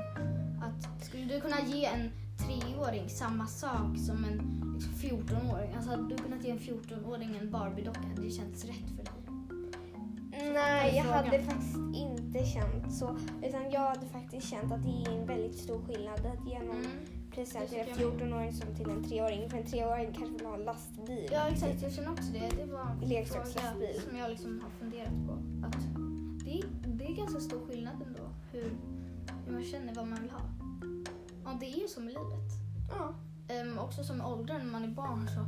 att, 0.62 1.04
skulle 1.04 1.24
du 1.24 1.40
kunna 1.40 1.60
ge 1.60 1.84
en 1.84 2.10
treåring 2.38 3.08
samma 3.08 3.46
sak 3.46 3.98
som 4.06 4.24
en 4.24 4.62
liksom, 4.74 4.92
14-åring? 4.94 5.74
Alltså 5.74 5.90
hade 5.90 6.08
du 6.08 6.16
kunnat 6.16 6.44
ge 6.44 6.50
en 6.50 6.58
14-åring 6.58 7.36
en 7.36 7.50
Barbie-docka? 7.50 8.00
Hade 8.00 8.22
det 8.22 8.30
känts 8.30 8.64
rätt 8.64 8.90
för 8.96 9.04
dig? 9.04 9.14
Nej, 10.52 10.96
jag 10.96 11.04
hade 11.04 11.42
faktiskt 11.42 11.76
inte 11.94 12.44
känt 12.44 12.94
så. 12.94 13.18
Utan 13.42 13.70
jag 13.70 13.80
hade 13.80 14.06
faktiskt 14.06 14.48
känt 14.50 14.72
att 14.72 14.82
det 14.82 15.10
är 15.10 15.20
en 15.20 15.26
väldigt 15.26 15.58
stor 15.58 15.82
skillnad 15.82 16.26
att 16.26 16.48
ge 16.48 16.58
någon 16.58 16.86
present 17.34 17.68
till 17.68 17.78
en 17.78 17.86
tycker 17.86 18.02
jag 18.02 18.12
14-åring 18.12 18.52
som 18.52 18.74
till 18.74 18.90
en 18.90 19.04
3-åring. 19.04 19.50
För 19.50 19.58
en 19.58 19.64
3-åring 19.64 20.12
kanske 20.12 20.36
vill 20.36 20.46
ha 20.46 20.54
en 20.54 20.64
lastbil. 20.64 21.28
Ja 21.32 21.48
exakt, 21.48 21.82
jag 21.82 21.92
känner 21.92 22.12
också 22.12 22.32
det. 22.32 22.50
Det 22.56 22.72
var 22.72 22.80
en 22.80 22.98
fråga 22.98 23.06
Leksakslastbil. 23.06 24.00
som 24.08 24.18
jag 24.18 24.30
liksom 24.30 24.60
har 24.60 24.70
funderat 24.70 25.26
på. 25.26 25.32
Att 25.66 25.82
det, 26.44 26.58
är, 26.58 26.64
det 26.86 27.04
är 27.04 27.16
ganska 27.16 27.40
stor 27.40 27.66
skillnad 27.66 27.94
ändå 28.06 28.30
hur, 28.52 28.76
hur 29.46 29.52
man 29.52 29.64
känner 29.64 29.94
vad 29.94 30.06
man 30.06 30.22
vill 30.22 30.30
ha. 30.30 30.40
Ja, 31.54 31.60
det 31.60 31.66
är 31.66 31.80
ju 31.80 31.88
som 31.88 32.02
i 32.02 32.06
livet. 32.06 32.50
Ja. 32.90 33.14
Ehm, 33.48 33.78
också 33.78 34.04
som 34.04 34.20
åldern 34.20 34.58
när 34.58 34.72
man 34.72 34.84
är 34.84 34.88
barn 34.88 35.28
så 35.28 35.40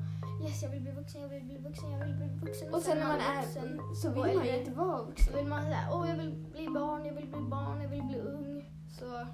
yes 0.45 0.63
jag 0.63 0.71
vill 0.71 0.81
bli 0.81 0.93
vuxen, 0.93 1.23
jag 1.23 1.29
vill 1.29 1.45
bli 1.45 1.59
vuxen, 1.59 1.91
jag 1.91 2.07
vill 2.07 2.15
bli 2.15 2.27
vuxen. 2.27 2.75
Och 2.75 2.83
sen 2.83 2.99
när 2.99 3.07
man 3.07 3.21
är 3.21 3.43
vuxen 3.43 3.81
så 4.03 4.11
vill 4.11 4.37
man 4.37 4.47
ju 4.47 4.59
inte 4.59 4.71
vara 4.71 5.03
vuxen. 5.03 5.37
vill 5.37 5.47
man 5.47 5.63
säga 5.63 5.89
åh 5.93 6.09
jag 6.09 6.17
vill 6.17 6.31
bli 6.53 6.69
barn, 6.69 7.07
jag 7.07 7.15
vill 7.15 7.27
bli 7.27 7.41
barn, 7.41 7.83
jag 7.83 7.89
vill 7.89 8.03
bli 8.03 8.19
ung. 8.21 8.71
Så 8.99 9.27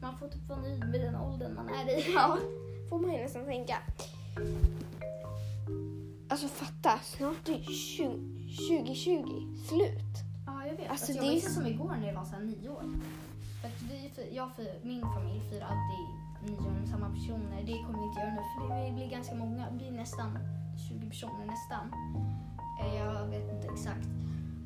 man 0.00 0.18
får 0.18 0.28
typ 0.28 0.48
vara 0.48 0.60
nöjd 0.60 0.78
med 0.78 1.00
den 1.00 1.16
åldern 1.16 1.54
man 1.54 1.68
är 1.68 1.98
i. 1.98 2.12
Ja, 2.14 2.38
får 2.90 2.98
man 3.00 3.12
ju 3.12 3.22
nästan 3.22 3.44
tänka. 3.44 3.76
Alltså 6.28 6.48
fatta, 6.48 6.98
snart 7.02 7.48
är 7.48 7.62
20, 7.72 8.06
2020 8.68 9.56
slut. 9.68 10.16
Ja, 10.46 10.66
jag 10.66 10.76
vet. 10.76 10.90
Alltså, 10.90 10.90
Alltså, 10.90 11.12
jag 11.12 11.24
det 11.24 11.46
är 11.46 11.50
som 11.50 11.66
igår 11.66 11.96
när 12.00 12.06
jag 12.06 12.14
var 12.14 12.24
så 12.24 12.34
här 12.34 12.42
nio 12.42 12.68
år. 12.68 12.82
För 13.60 13.68
att 13.68 13.82
vi, 13.82 14.12
jag, 14.36 14.52
för, 14.56 14.66
min 14.82 15.00
familj 15.00 15.40
firar 15.50 15.66
alltid 15.66 16.06
nio 16.42 16.70
med 16.70 16.88
samma 16.88 17.08
personer. 17.10 17.62
Det 17.66 17.82
kommer 17.84 17.98
vi 17.98 18.06
inte 18.06 18.20
göra 18.20 18.30
nu 18.30 18.42
för 18.54 18.84
vi 18.84 18.92
blir 18.92 19.10
ganska 19.10 19.34
många. 19.34 19.70
vi 19.70 19.76
blir 19.76 19.90
nästan 19.90 20.38
20 20.88 21.08
personer 21.08 21.46
nästan. 21.46 21.92
Eh, 22.80 22.96
jag 22.96 23.26
vet 23.26 23.52
inte 23.52 23.68
exakt. 23.68 24.08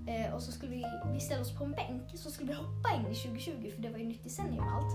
Eh, 0.07 0.35
och 0.35 0.43
så 0.43 0.53
skulle 0.53 0.73
vi, 0.73 0.85
vi 1.13 1.21
ställa 1.21 1.41
oss 1.41 1.59
på 1.59 1.65
en 1.65 1.73
bänk 1.73 2.03
så 2.15 2.31
skulle 2.31 2.53
vi 2.53 2.59
hoppa 2.59 2.95
in 2.95 3.13
i 3.13 3.15
2020 3.15 3.71
för 3.75 3.83
det 3.83 3.89
var 3.89 3.99
ju 3.99 4.05
nytt 4.05 4.25
decennium 4.25 4.65
och 4.65 4.73
allt. 4.73 4.95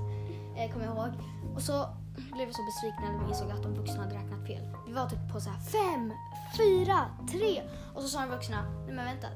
Eh, 0.57 0.71
kommer 0.71 0.85
jag 0.85 0.95
ihåg. 0.95 1.13
Och 1.55 1.61
så 1.61 1.87
blev 2.33 2.47
vi 2.47 2.53
så 2.53 2.63
besvikna 2.65 3.11
när 3.11 3.23
vi 3.23 3.29
insåg 3.29 3.51
att 3.51 3.63
de 3.63 3.73
vuxna 3.73 4.03
hade 4.03 4.15
räknat 4.15 4.47
fel. 4.47 4.63
Vi 4.87 4.93
var 4.93 5.09
typ 5.09 5.31
på 5.33 5.39
så 5.39 5.49
här 5.49 5.59
fem, 5.59 6.13
fyra, 6.57 6.99
tre 7.31 7.61
och 7.93 8.01
så 8.01 8.07
sa 8.07 8.21
de 8.21 8.29
vuxna, 8.29 8.63
nej 8.85 8.95
men 8.95 9.05
vänta, 9.05 9.27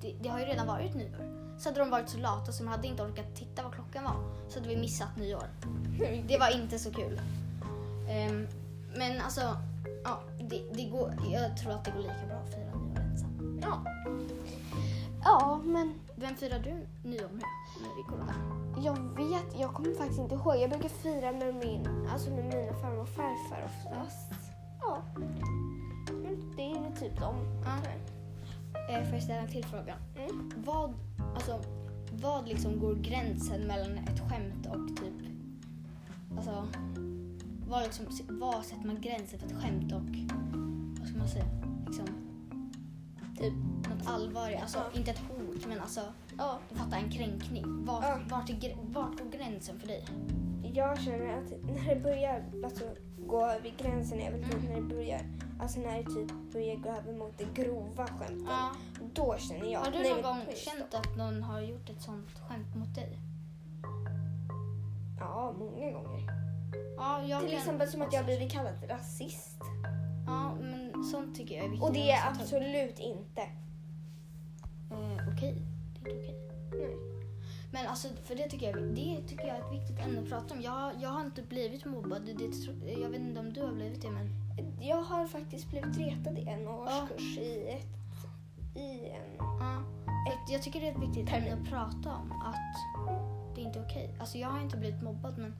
det, 0.00 0.12
det 0.22 0.28
har 0.28 0.38
ju 0.38 0.44
redan 0.44 0.66
varit 0.66 0.94
nyår. 0.94 1.45
Så 1.58 1.68
hade 1.68 1.80
de 1.80 1.90
varit 1.90 2.08
så 2.08 2.18
lata 2.18 2.52
så 2.52 2.62
de 2.62 2.68
hade 2.68 2.86
inte 2.86 3.02
orkat 3.02 3.34
titta 3.34 3.62
vad 3.62 3.74
klockan 3.74 4.04
var. 4.04 4.16
Så 4.48 4.58
hade 4.58 4.68
vi 4.68 4.76
missat 4.76 5.16
nyår. 5.16 5.46
Det 6.28 6.38
var 6.38 6.56
inte 6.56 6.78
så 6.78 6.92
kul. 6.92 7.20
Ehm, 8.08 8.46
men 8.96 9.20
alltså, 9.20 9.40
ja, 10.04 10.20
det, 10.38 10.62
det 10.72 10.84
går, 10.84 11.14
jag 11.32 11.56
tror 11.56 11.72
att 11.72 11.84
det 11.84 11.90
går 11.90 12.00
lika 12.00 12.26
bra 12.28 12.36
att 12.36 12.54
fira 12.54 12.64
nyår 12.64 13.00
ensam. 13.00 13.60
Ja. 13.62 13.84
Ja, 15.24 15.60
men 15.64 15.94
Vem 16.18 16.36
firar 16.36 16.58
du 16.58 16.86
nyår 17.08 17.28
med 17.28 17.44
när 17.80 17.94
det 17.94 18.00
är 18.00 18.04
corona? 18.08 18.34
jag 18.84 18.94
vet, 19.16 19.60
jag 19.60 19.74
kommer 19.74 19.94
faktiskt 19.94 20.20
inte 20.20 20.34
ihåg. 20.34 20.56
Jag 20.56 20.70
brukar 20.70 20.88
fira 20.88 21.32
med 21.32 21.54
min, 21.54 22.08
alltså 22.12 22.30
med 22.30 22.44
mina 22.44 22.72
farmor 22.72 23.00
och 23.00 23.08
farfar 23.08 23.64
oftast. 23.64 24.32
Ja. 24.80 25.02
Men 26.08 26.54
det 26.56 26.62
är 26.62 27.00
typ 27.00 27.20
dem. 27.20 27.34
Ja. 27.64 27.90
Eh, 28.88 29.04
får 29.04 29.14
jag 29.14 29.22
ställa 29.22 29.40
en 29.40 29.48
till 29.48 29.64
fråga? 29.64 29.94
Mm. 30.16 30.52
Vad, 30.64 30.94
alltså, 31.34 31.60
vad 32.12 32.48
liksom 32.48 32.78
går 32.80 32.94
gränsen 32.94 33.60
mellan 33.66 33.98
ett 33.98 34.20
skämt 34.30 34.66
och 34.66 34.96
typ... 34.96 35.30
Alltså, 36.36 36.68
vad, 37.68 37.82
liksom, 37.82 38.06
vad 38.28 38.64
sätter 38.64 38.86
man 38.86 39.00
gränsen 39.00 39.38
för 39.38 39.46
ett 39.46 39.62
skämt 39.62 39.92
och... 39.92 40.16
Vad 40.98 41.08
ska 41.08 41.18
man 41.18 41.28
säga? 41.28 41.44
Liksom, 41.86 42.06
typ 43.38 43.52
något 43.88 44.06
allvarligt. 44.06 44.60
Alltså, 44.62 44.78
Ja. 44.78 44.98
inte 44.98 45.10
ett 45.10 45.18
hot, 45.28 45.66
men 45.68 45.80
alltså, 45.80 46.00
Ja. 46.38 46.58
du 46.70 46.76
fattar, 46.76 46.96
en 46.96 47.10
kränkning. 47.10 47.84
Vart, 47.84 48.04
Ja. 48.04 48.18
vart, 48.30 48.50
är, 48.50 48.76
vart 48.82 49.18
går 49.18 49.30
gränsen 49.38 49.78
för 49.80 49.86
dig? 49.86 50.04
Jag 50.74 51.00
känner 51.00 51.38
att 51.38 51.50
när 51.62 51.94
det 51.94 52.00
börjar 52.00 52.44
alltså, 52.64 52.84
gå 53.26 53.46
över 53.46 53.72
gränsen 53.78 54.20
är 54.20 54.32
väl 54.32 54.44
typ 54.44 54.62
när 54.68 54.76
det 54.76 54.82
börjar, 54.82 55.20
alltså 55.60 55.80
när 55.80 55.96
det 56.02 56.04
typ 56.10 56.52
börjar 56.52 56.76
gå 56.76 56.88
över 56.88 57.12
mot 57.12 57.38
det 57.38 57.62
grova 57.62 58.06
skämten. 58.06 58.46
Ja. 58.48 58.70
Då 59.14 59.36
känner 59.38 59.72
jag 59.72 59.80
Har 59.80 59.90
du 59.90 60.08
någon 60.08 60.22
gång 60.22 60.40
känt 60.54 60.94
att 60.94 61.16
någon 61.16 61.42
har 61.42 61.60
gjort 61.60 61.90
ett 61.90 62.00
sånt 62.02 62.28
skämt 62.48 62.74
mot 62.74 62.94
dig? 62.94 63.18
Ja, 65.20 65.54
många 65.58 65.90
gånger. 65.90 66.32
Ja, 66.96 67.22
jag 67.22 67.40
Till 67.40 67.50
kan- 67.50 67.58
exempel 67.58 67.88
som 67.88 68.02
att 68.02 68.12
jag 68.12 68.24
blivit 68.24 68.52
kallad 68.52 68.74
rasist. 68.88 69.60
Ja, 70.26 70.54
men 70.60 71.04
sånt 71.04 71.36
tycker 71.36 71.54
jag 71.56 71.64
är 71.64 71.68
viktigt. 71.68 71.88
Och 71.88 71.94
det 71.94 72.10
är 72.10 72.28
absolut 72.30 72.98
inte. 72.98 73.40
Eh, 74.90 75.28
okej. 75.34 75.62
Det 76.04 76.10
är 76.10 76.14
inte 76.14 76.26
okej. 76.26 76.36
Nej. 76.72 77.15
Men 77.76 77.86
alltså, 77.86 78.08
för 78.24 78.34
det 78.34 78.48
tycker, 78.48 78.66
jag, 78.66 78.82
det 78.94 79.28
tycker 79.28 79.46
jag 79.46 79.56
är 79.56 79.60
ett 79.60 79.72
viktigt 79.72 79.98
ämne 79.98 80.20
att 80.20 80.28
prata 80.28 80.54
om. 80.54 80.62
Jag, 80.62 80.92
jag 81.00 81.10
har 81.10 81.20
inte 81.20 81.42
blivit 81.42 81.84
mobbad. 81.84 82.22
Det, 82.22 82.92
jag 82.92 83.08
vet 83.08 83.20
inte 83.20 83.40
om 83.40 83.52
du 83.52 83.62
har 83.62 83.72
blivit 83.72 84.02
det, 84.02 84.10
men... 84.10 84.30
Jag 84.80 85.02
har 85.02 85.26
faktiskt 85.26 85.70
blivit 85.70 85.98
retad 85.98 86.38
i 86.38 86.48
en 86.48 86.68
årskurs 86.68 87.38
i 87.38 87.68
ett, 87.68 87.96
i 88.76 89.08
en... 89.08 89.36
Ja. 89.38 89.82
För 90.46 90.52
jag 90.52 90.62
tycker 90.62 90.80
det 90.80 90.88
är 90.88 90.92
ett 90.92 91.08
viktigt 91.08 91.32
ämne 91.32 91.52
att 91.52 91.68
prata 91.68 92.14
om. 92.14 92.32
Att 92.32 92.54
det 93.54 93.60
är 93.60 93.64
inte 93.64 93.80
okej. 93.80 94.16
Alltså, 94.20 94.38
jag 94.38 94.48
har 94.48 94.60
inte 94.60 94.76
blivit 94.76 95.02
mobbad, 95.02 95.38
men 95.38 95.56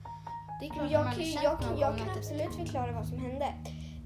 det 0.59 0.67
är 0.67 0.73
klart 0.73 0.91
Jag 0.91 1.05
man 1.05 1.15
kan, 1.15 1.23
jag, 1.43 1.59
kan, 1.59 1.79
jag 1.79 1.97
gång 1.97 2.05
kan 2.05 2.17
absolut 2.17 2.55
förklara 2.55 2.91
vad 2.91 3.07
som 3.07 3.17
hände. 3.17 3.53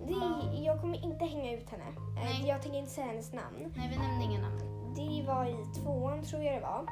Det, 0.07 0.13
Ja. 0.13 0.53
Jag 0.53 0.81
kommer 0.81 1.05
inte 1.05 1.25
hänga 1.25 1.51
ut 1.51 1.69
henne. 1.69 1.85
Nej. 2.15 2.47
Jag 2.47 2.61
tänker 2.61 2.79
inte 2.79 2.91
säga 2.91 3.07
hennes 3.07 3.33
namn. 3.33 3.73
Nej, 3.75 3.89
vi 3.91 3.97
nämnde 3.97 4.25
inga 4.25 4.41
namn. 4.41 4.59
Det 4.95 5.27
var 5.27 5.45
i 5.45 5.81
tvåan 5.81 6.23
tror 6.23 6.43
jag 6.43 6.55
det 6.55 6.61
var. 6.61 6.85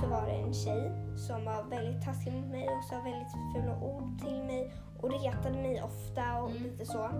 Så 0.00 0.06
var 0.06 0.26
det 0.26 0.32
en 0.32 0.54
tjej 0.54 0.92
som 1.16 1.44
var 1.44 1.64
väldigt 1.64 2.02
taskig 2.04 2.32
mot 2.32 2.50
mig 2.50 2.68
och 2.68 2.84
sa 2.84 2.96
väldigt 3.00 3.32
fula 3.54 3.80
ord 3.80 4.18
till 4.18 4.42
mig 4.44 4.72
och 5.00 5.10
retade 5.10 5.56
mig 5.56 5.82
ofta 5.82 6.42
och 6.42 6.50
Mm. 6.50 6.62
lite 6.62 6.86
så. 6.86 7.10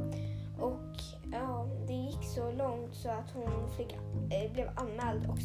Och 0.61 0.97
ja, 1.33 1.67
det 1.87 1.93
gick 1.93 2.25
så 2.25 2.53
långt 2.53 2.95
så 2.95 3.09
att 3.11 3.31
hon 3.35 3.69
fick, 3.77 3.93
eh, 4.31 4.53
blev 4.53 4.69
anmäld. 4.77 5.27
Och 5.31 5.39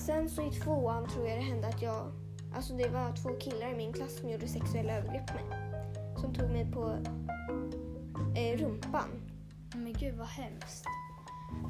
sen 0.00 0.28
så 0.28 0.42
i 0.42 0.50
tvåan 0.50 1.08
tror 1.08 1.28
jag 1.28 1.38
det 1.38 1.44
hände 1.44 1.68
att 1.68 1.82
jag, 1.82 2.12
alltså 2.54 2.74
det 2.74 2.88
var 2.88 3.12
två 3.16 3.28
killar 3.28 3.72
i 3.72 3.76
min 3.76 3.92
klass 3.92 4.18
som 4.20 4.30
gjorde 4.30 4.48
sexuella 4.48 4.92
övergrepp 4.92 5.26
på 5.26 5.34
mig. 5.34 5.44
Som 6.16 6.34
tog 6.34 6.50
mig 6.50 6.72
på 6.72 6.94
eh, 8.36 8.58
rumpan. 8.58 9.08
Men 9.74 9.92
gud 9.92 10.14
vad 10.16 10.28
hemskt. 10.28 10.84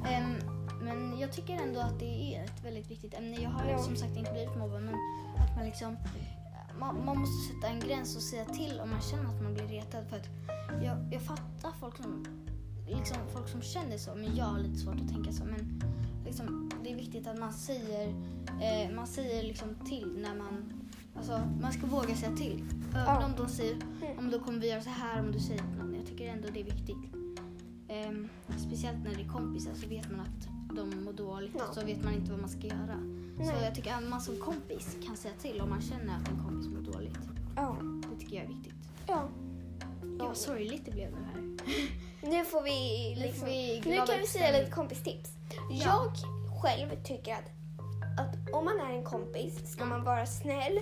Ehm, 0.07 0.62
men 0.83 1.19
jag 1.19 1.31
tycker 1.31 1.53
ändå 1.53 1.79
att 1.79 1.99
det 1.99 2.35
är 2.35 2.43
ett 2.43 2.65
väldigt 2.65 2.91
viktigt 2.91 3.13
ämne. 3.13 3.41
Jag 3.41 3.49
har 3.49 3.71
ju 3.71 3.77
som 3.77 3.95
sagt 3.95 4.17
inte 4.17 4.31
blivit 4.31 4.57
mobbad 4.57 4.81
men 4.81 4.95
att 5.43 5.55
man 5.55 5.65
liksom 5.65 5.97
man, 6.79 7.05
man 7.05 7.19
måste 7.19 7.53
sätta 7.53 7.67
en 7.67 7.79
gräns 7.79 8.15
och 8.15 8.21
säga 8.21 8.45
till 8.45 8.79
om 8.83 8.89
man 8.89 9.01
känner 9.01 9.35
att 9.35 9.41
man 9.41 9.53
blir 9.53 9.67
retad. 9.67 10.05
För 10.09 10.17
att 10.17 10.29
jag, 10.83 11.13
jag 11.13 11.21
fattar 11.21 11.71
folk 11.79 11.97
som, 11.97 12.25
liksom, 12.87 13.17
folk 13.33 13.49
som 13.49 13.61
känner 13.61 13.97
så 13.97 14.15
men 14.15 14.35
jag 14.35 14.45
har 14.45 14.59
lite 14.59 14.79
svårt 14.79 15.01
att 15.01 15.09
tänka 15.09 15.31
så. 15.31 15.45
Men 15.45 15.81
liksom, 16.25 16.71
det 16.83 16.91
är 16.91 16.95
viktigt 16.95 17.27
att 17.27 17.39
man 17.39 17.53
säger, 17.53 18.07
eh, 18.61 18.95
man 18.95 19.07
säger 19.07 19.43
liksom 19.43 19.75
till 19.85 20.17
när 20.17 20.35
man 20.35 20.79
Alltså, 21.15 21.41
man 21.61 21.73
ska 21.73 21.87
våga 21.87 22.15
säga 22.15 22.35
till. 22.35 22.65
Även 22.95 23.23
om 23.23 23.33
de 23.37 23.47
säger 23.47 23.77
om 24.17 24.31
då 24.31 24.39
kommer 24.39 24.59
vi 24.59 24.69
göra 24.69 24.81
så 24.81 24.89
här 24.89 25.19
om 25.19 25.31
du 25.31 25.39
säger 25.39 25.59
till 25.59 25.77
någon. 25.77 25.95
Jag 25.95 26.05
tycker 26.05 26.29
ändå 26.29 26.47
det 26.53 26.59
är 26.59 26.63
viktigt. 26.63 26.97
Ehm, 27.87 28.29
speciellt 28.57 29.03
när 29.03 29.15
det 29.15 29.21
är 29.21 29.27
kompisar 29.27 29.73
så 29.73 29.87
vet 29.87 30.11
man 30.11 30.19
att 30.19 30.52
de 30.75 31.03
mår 31.05 31.13
dåligt 31.13 31.55
Ja. 31.57 31.73
så 31.73 31.85
vet 31.85 32.03
man 32.03 32.13
inte 32.13 32.31
vad 32.31 32.39
man 32.39 32.49
ska 32.49 32.67
göra. 32.67 32.97
Så 33.37 33.43
Nej. 33.43 33.63
jag 33.63 33.75
tycker 33.75 33.93
att 33.93 34.03
man 34.03 34.21
som 34.21 34.37
kompis 34.37 34.97
kan 35.05 35.17
säga 35.17 35.33
till 35.41 35.61
om 35.61 35.69
man 35.69 35.81
känner 35.81 36.15
att 36.21 36.29
en 36.29 36.43
kompis 36.43 36.67
mår 36.67 36.91
dåligt. 36.93 37.17
Ja. 37.55 37.77
Det 38.11 38.19
tycker 38.19 38.35
jag 38.35 38.45
är 38.45 38.49
viktigt. 38.49 38.73
ja. 39.07 39.27
Gud 40.01 40.19
vad 40.21 40.37
sorgligt 40.37 40.85
det 40.85 40.91
blev 40.91 41.11
nu 41.11 41.17
här. 41.33 41.41
Nu 42.29 42.45
får 42.45 42.61
vi, 42.61 43.09
Nu 43.15 43.21
liksom, 43.21 43.39
får 43.39 43.47
vi 43.47 43.75
nu 43.85 43.91
glada 43.91 44.05
kan 44.05 44.21
vi 44.21 44.27
säga 44.27 44.59
lite 44.59 44.71
kompistips. 44.71 45.31
Ja. 45.71 45.83
Jag 45.85 46.11
själv 46.61 47.03
tycker 47.03 47.33
att, 47.33 47.49
att 48.19 48.53
om 48.53 48.65
man 48.65 48.79
är 48.79 48.93
en 48.97 49.03
kompis 49.03 49.71
ska 49.71 49.85
man 49.85 50.03
vara 50.03 50.25
snäll. 50.25 50.79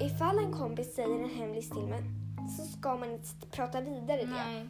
Ifall 0.00 0.38
en 0.38 0.52
kompis 0.52 0.94
säger 0.94 1.22
en 1.24 1.30
hemlis 1.30 1.70
till 1.70 1.86
mig 1.86 2.02
så 2.58 2.64
ska 2.78 2.96
man 2.96 3.10
inte 3.12 3.28
prata 3.50 3.80
vidare 3.80 4.20
det. 4.20 4.26
Nej. 4.26 4.68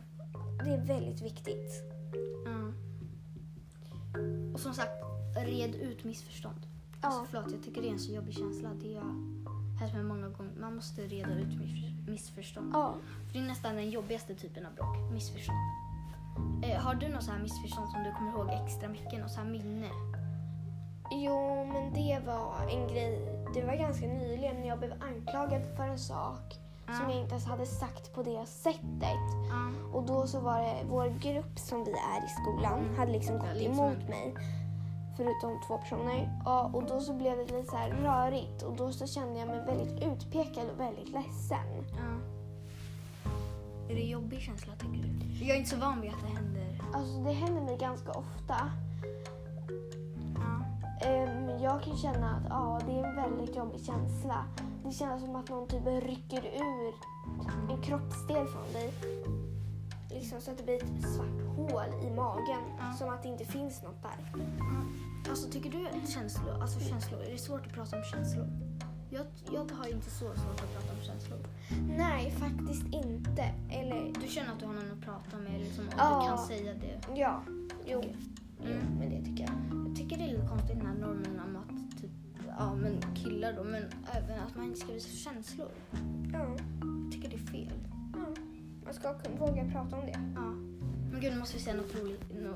Det 0.64 0.70
är 0.70 0.85
väldigt 0.87 1.23
viktigt. 1.23 1.82
Och 4.55 4.61
som 4.61 4.75
sagt, 4.75 4.93
red 5.37 5.75
ut 5.75 6.05
missförstånd. 6.05 6.67
Alltså, 7.00 7.21
Ja. 7.21 7.26
förlåt, 7.31 7.52
jag 7.52 7.62
tycker 7.62 7.83
det 7.83 7.88
är 7.88 7.93
en 7.93 7.99
så 7.99 8.12
jobbig 8.12 8.35
känsla. 8.35 8.71
Det 8.83 8.95
har 8.95 9.05
hänt 9.81 9.95
mig 9.95 10.02
många 10.02 10.29
gånger. 10.29 10.52
Man 10.61 10.75
måste 10.76 11.02
reda 11.02 11.35
ut 11.35 11.59
miss- 11.59 12.09
missförstånd. 12.09 12.71
Ja. 12.75 12.95
För 13.26 13.33
det 13.33 13.38
är 13.38 13.43
nästan 13.49 13.76
den 13.76 13.90
jobbigaste 13.90 14.35
typen 14.35 14.67
av 14.67 14.75
bråk, 14.75 15.12
missförstånd. 15.12 15.59
Eh, 16.64 16.81
har 16.81 16.95
du 16.95 17.09
något 17.09 17.23
så 17.23 17.31
här 17.31 17.43
missförstånd 17.43 17.90
som 17.90 18.02
du 18.05 18.12
kommer 18.12 18.31
ihåg 18.33 18.49
extra 18.67 18.88
mycket? 18.88 19.21
Något 19.21 19.31
så 19.31 19.40
här 19.40 19.49
minne? 19.50 19.88
Jo, 21.12 21.64
men 21.73 21.93
det 21.95 22.21
var 22.26 22.69
en 22.71 22.88
grej. 22.88 23.45
Det 23.55 23.64
var 23.64 23.75
ganska 23.76 24.07
nyligen 24.07 24.61
när 24.61 24.69
jag 24.69 24.79
blev 24.79 24.93
anklagad 25.02 25.62
för 25.76 25.83
en 25.83 25.99
sak 25.99 26.55
som 26.97 27.04
Ja. 27.04 27.11
jag 27.11 27.20
inte 27.20 27.30
ens 27.30 27.44
hade 27.47 27.66
sagt 27.66 28.12
på 28.14 28.23
det 28.23 28.47
sättet. 28.47 29.20
Och 29.92 30.02
då 30.06 30.26
så 30.26 30.40
var 30.40 30.61
det 30.61 30.76
vår 30.88 31.06
grupp 31.09 31.59
som 31.59 31.85
vi 31.85 31.90
är 31.90 32.25
i 32.26 32.28
skolan 32.28 32.78
Mm. 32.78 32.97
hade 32.99 33.12
liksom 33.12 33.38
gått 33.38 33.54
liksom 33.56 33.78
emot 33.85 34.09
mig. 34.09 34.35
Förutom 35.16 35.61
två 35.68 35.78
personer. 35.78 36.40
Ja, 36.44 36.70
och 36.75 36.85
då 36.85 37.00
så 37.00 37.12
blev 37.14 37.37
det 37.37 37.44
lite 37.56 37.70
så 37.70 37.76
här 37.76 37.90
rörigt 37.90 38.62
och 38.62 38.76
då 38.76 38.92
så 38.92 39.06
kände 39.06 39.38
jag 39.38 39.49
mig 39.49 39.64
väldigt 39.66 40.02
utpekad 40.04 40.64
och 40.75 40.80
väldigt 40.80 41.09
ledsen. 41.09 41.66
Ja. 41.97 42.20
Är 43.88 43.94
det 43.94 44.02
en 44.02 44.09
jobbig 44.09 44.40
känsla 44.40 44.73
tycker 44.73 45.09
du? 45.09 45.44
Jag 45.47 45.56
är 45.56 45.59
inte 45.59 45.70
så 45.70 45.76
van 45.76 46.00
vid 46.00 46.11
att 46.11 46.20
det 46.23 46.37
händer. 46.37 46.80
Alltså 46.94 47.18
det 47.18 47.32
händer 47.32 47.62
mig 47.62 47.76
ganska 47.76 48.11
ofta. 48.12 48.70
Ja. 51.00 51.07
Ehm, 51.07 51.49
jag 51.62 51.83
kan 51.83 51.97
känna 51.97 52.37
att 52.37 52.42
ja, 52.49 52.80
det 52.87 52.92
är 52.92 53.04
en 53.04 53.16
väldigt 53.16 53.57
jobbig 53.57 53.85
känsla. 53.85 54.45
Det 54.85 54.92
känns 54.92 55.23
som 55.25 55.37
att 55.37 55.49
någon 55.49 55.69
typ 55.69 55.87
rycker 55.87 56.42
ur 56.47 56.95
en 57.71 57.83
kroppsdel 57.83 58.47
från 58.47 58.73
dig. 58.73 58.92
Liksom 60.11 60.40
så 60.40 60.50
att 60.50 60.57
det 60.59 60.64
blir 60.64 60.75
ett 60.76 61.11
svart 61.14 61.57
hål 61.57 62.07
i 62.07 62.11
magen. 62.11 62.62
Ja. 62.78 62.92
Som 62.99 63.09
att 63.09 63.23
det 63.23 63.28
inte 63.28 63.45
finns 63.45 63.83
något 63.83 64.02
där. 64.02 64.42
Alltså 65.30 65.50
tycker 65.50 65.71
du 65.71 65.87
att 65.87 66.09
känslor, 66.11 66.62
alltså 66.62 66.80
känslor, 66.80 67.21
är 67.21 67.33
det 67.33 67.38
svårt 67.38 67.66
att 67.66 67.73
prata 67.73 67.97
om 67.97 68.02
känslor? 68.04 68.47
Jag, 69.11 69.26
jag 69.52 69.71
har 69.76 69.87
inte 69.92 70.11
så 70.11 70.25
svårt 70.25 70.61
att 70.61 70.73
prata 70.75 70.92
om 70.99 71.02
känslor. 71.02 71.38
Nej, 71.99 72.30
faktiskt 72.30 72.87
inte. 72.95 73.42
Eller 73.71 74.12
Du 74.21 74.28
känner 74.28 74.52
att 74.52 74.61
du 74.61 74.66
har 74.66 74.73
någon 74.75 74.92
att 74.92 75.00
prata 75.04 75.37
med 75.37 75.61
liksom, 75.61 75.87
och 75.88 75.95
Ja. 75.99 76.21
du 76.23 76.28
kan 76.28 76.38
säga 76.38 76.75
det. 76.75 77.21
ja, 77.21 77.42
jo. 77.87 78.02
Jo 78.04 78.66
Mm. 78.66 78.99
Det 79.21 79.27
tycker 79.31 79.43
jag. 79.45 79.87
Jag 79.89 79.97
tycker 79.97 80.17
det 80.19 80.25
är 80.25 80.29
lite 80.29 80.47
konstigt 80.47 80.77
den 80.77 80.87
här 80.87 80.95
normen 80.95 81.41
om 81.41 81.57
att 81.57 82.00
typ, 82.00 82.11
ja 82.59 82.75
men 82.75 83.15
killar 83.15 83.53
då, 83.53 83.65
men 83.65 83.85
även 84.12 84.41
att 84.41 84.57
man 84.57 84.65
inte 84.67 84.81
ska 84.81 84.93
visa 84.93 85.31
känslor. 85.31 85.69
Ja, 86.33 86.39
Jag 86.49 87.12
tycker 87.12 87.29
det 87.29 87.35
är 87.37 87.47
fel. 87.53 87.73
ja. 88.15 88.43
Man 88.85 88.95
ska 88.95 89.19
kunna 89.19 89.37
våga 89.37 89.65
prata 89.73 89.97
om 89.97 90.07
det. 90.07 90.19
Ja. 90.35 90.41
Men 91.12 91.21
gud, 91.21 91.33
nu 91.33 91.39
måste 91.39 91.57
vi 91.57 91.62
säga 91.62 91.77
något 91.77 91.95
roligt. 91.95 92.25
No, 92.35 92.49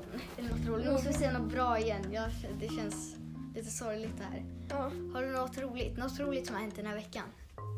något 0.49 0.65
roligt. 0.67 0.85
Nu 0.85 0.91
måste 0.91 1.07
vi 1.07 1.13
säga 1.13 1.39
något 1.39 1.51
bra 1.51 1.79
igen. 1.79 2.01
Jag, 2.11 2.29
det 2.59 2.67
känns 2.67 3.15
lite 3.55 3.69
sorgligt 3.69 4.19
här. 4.21 4.45
Ja. 4.69 4.91
Har 5.13 5.21
du 5.21 5.31
något 5.31 5.57
roligt? 5.57 5.97
Något 5.97 6.19
roligt 6.19 6.45
som 6.47 6.55
har 6.55 6.61
hänt 6.61 6.75
den 6.75 6.85
här 6.85 6.95
veckan? 6.95 7.23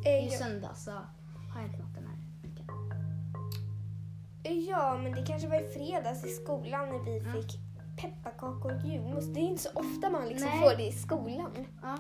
Eh, 0.06 0.12
I 0.26 0.30
ja. 0.32 0.38
söndag 0.38 0.74
så 0.76 0.92
har 0.92 1.62
hänt 1.62 1.80
något 1.80 1.94
den 1.96 2.04
här 2.08 2.18
veckan. 2.44 2.68
Ja, 4.70 4.98
men 5.04 5.12
det 5.12 5.26
kanske 5.26 5.48
var 5.48 5.56
i 5.62 5.68
fredags 5.74 6.26
i 6.26 6.30
skolan 6.30 6.90
när 6.90 7.00
vi 7.06 7.20
Mm. 7.20 7.34
fick 7.34 7.60
pepparkakor 8.02 8.76
och 8.76 8.86
julmust. 8.88 9.34
Det 9.34 9.40
är 9.40 9.44
inte 9.44 9.62
så 9.64 9.70
ofta 9.74 10.10
man 10.10 10.28
liksom 10.28 10.50
Nej. 10.50 10.60
får 10.60 10.78
det 10.78 10.88
i 10.88 10.92
skolan. 10.92 11.52
Ja. 11.82 11.98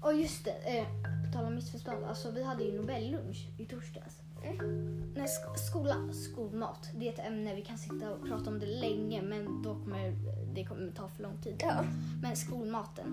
Och 0.00 0.14
just 0.14 0.44
det, 0.44 0.78
eh, 0.78 0.84
på 1.26 1.32
tal 1.32 1.44
om 1.46 1.54
missförstånd. 1.54 2.04
Alltså 2.04 2.30
vi 2.30 2.44
hade 2.44 2.64
ju 2.64 2.76
Nobellunch 2.80 3.48
i 3.58 3.64
torsdags. 3.64 4.20
Mm. 4.44 5.12
Nej, 5.16 5.26
sk- 5.26 5.56
skola, 5.56 5.94
skolmat. 6.12 6.90
Det 6.94 7.08
är 7.08 7.12
ett 7.12 7.26
ämne 7.26 7.54
vi 7.54 7.62
kan 7.62 7.78
sitta 7.78 8.10
och 8.10 8.28
prata 8.28 8.50
om 8.50 8.58
det 8.58 8.66
länge 8.66 9.22
men 9.22 9.62
då 9.62 9.74
kommer 9.74 10.12
det 10.54 10.64
kommer 10.64 10.90
ta 10.92 11.08
för 11.08 11.22
lång 11.22 11.36
tid. 11.42 11.56
Ja. 11.58 11.84
Men 12.22 12.36
skolmaten. 12.36 13.06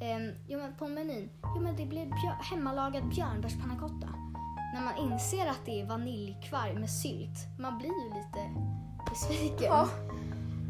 Um, 0.00 0.32
jo 0.48 0.58
men 0.58 0.74
på 0.74 0.88
menyn, 0.88 1.28
jo 1.42 1.60
men 1.60 1.76
det 1.76 1.86
blir 1.86 2.04
björ- 2.06 2.42
hemmalagad 2.50 3.08
björnbärspannacotta. 3.08 4.08
När 4.74 4.82
man 4.82 5.12
inser 5.12 5.46
att 5.46 5.60
det 5.66 5.80
är 5.80 5.86
vaniljkvarg 5.86 6.74
med 6.74 6.90
sylt, 6.90 7.38
man 7.58 7.78
blir 7.78 7.88
ju 7.88 8.08
lite 8.14 8.50
besviken. 9.10 9.66
Ja. 9.66 9.88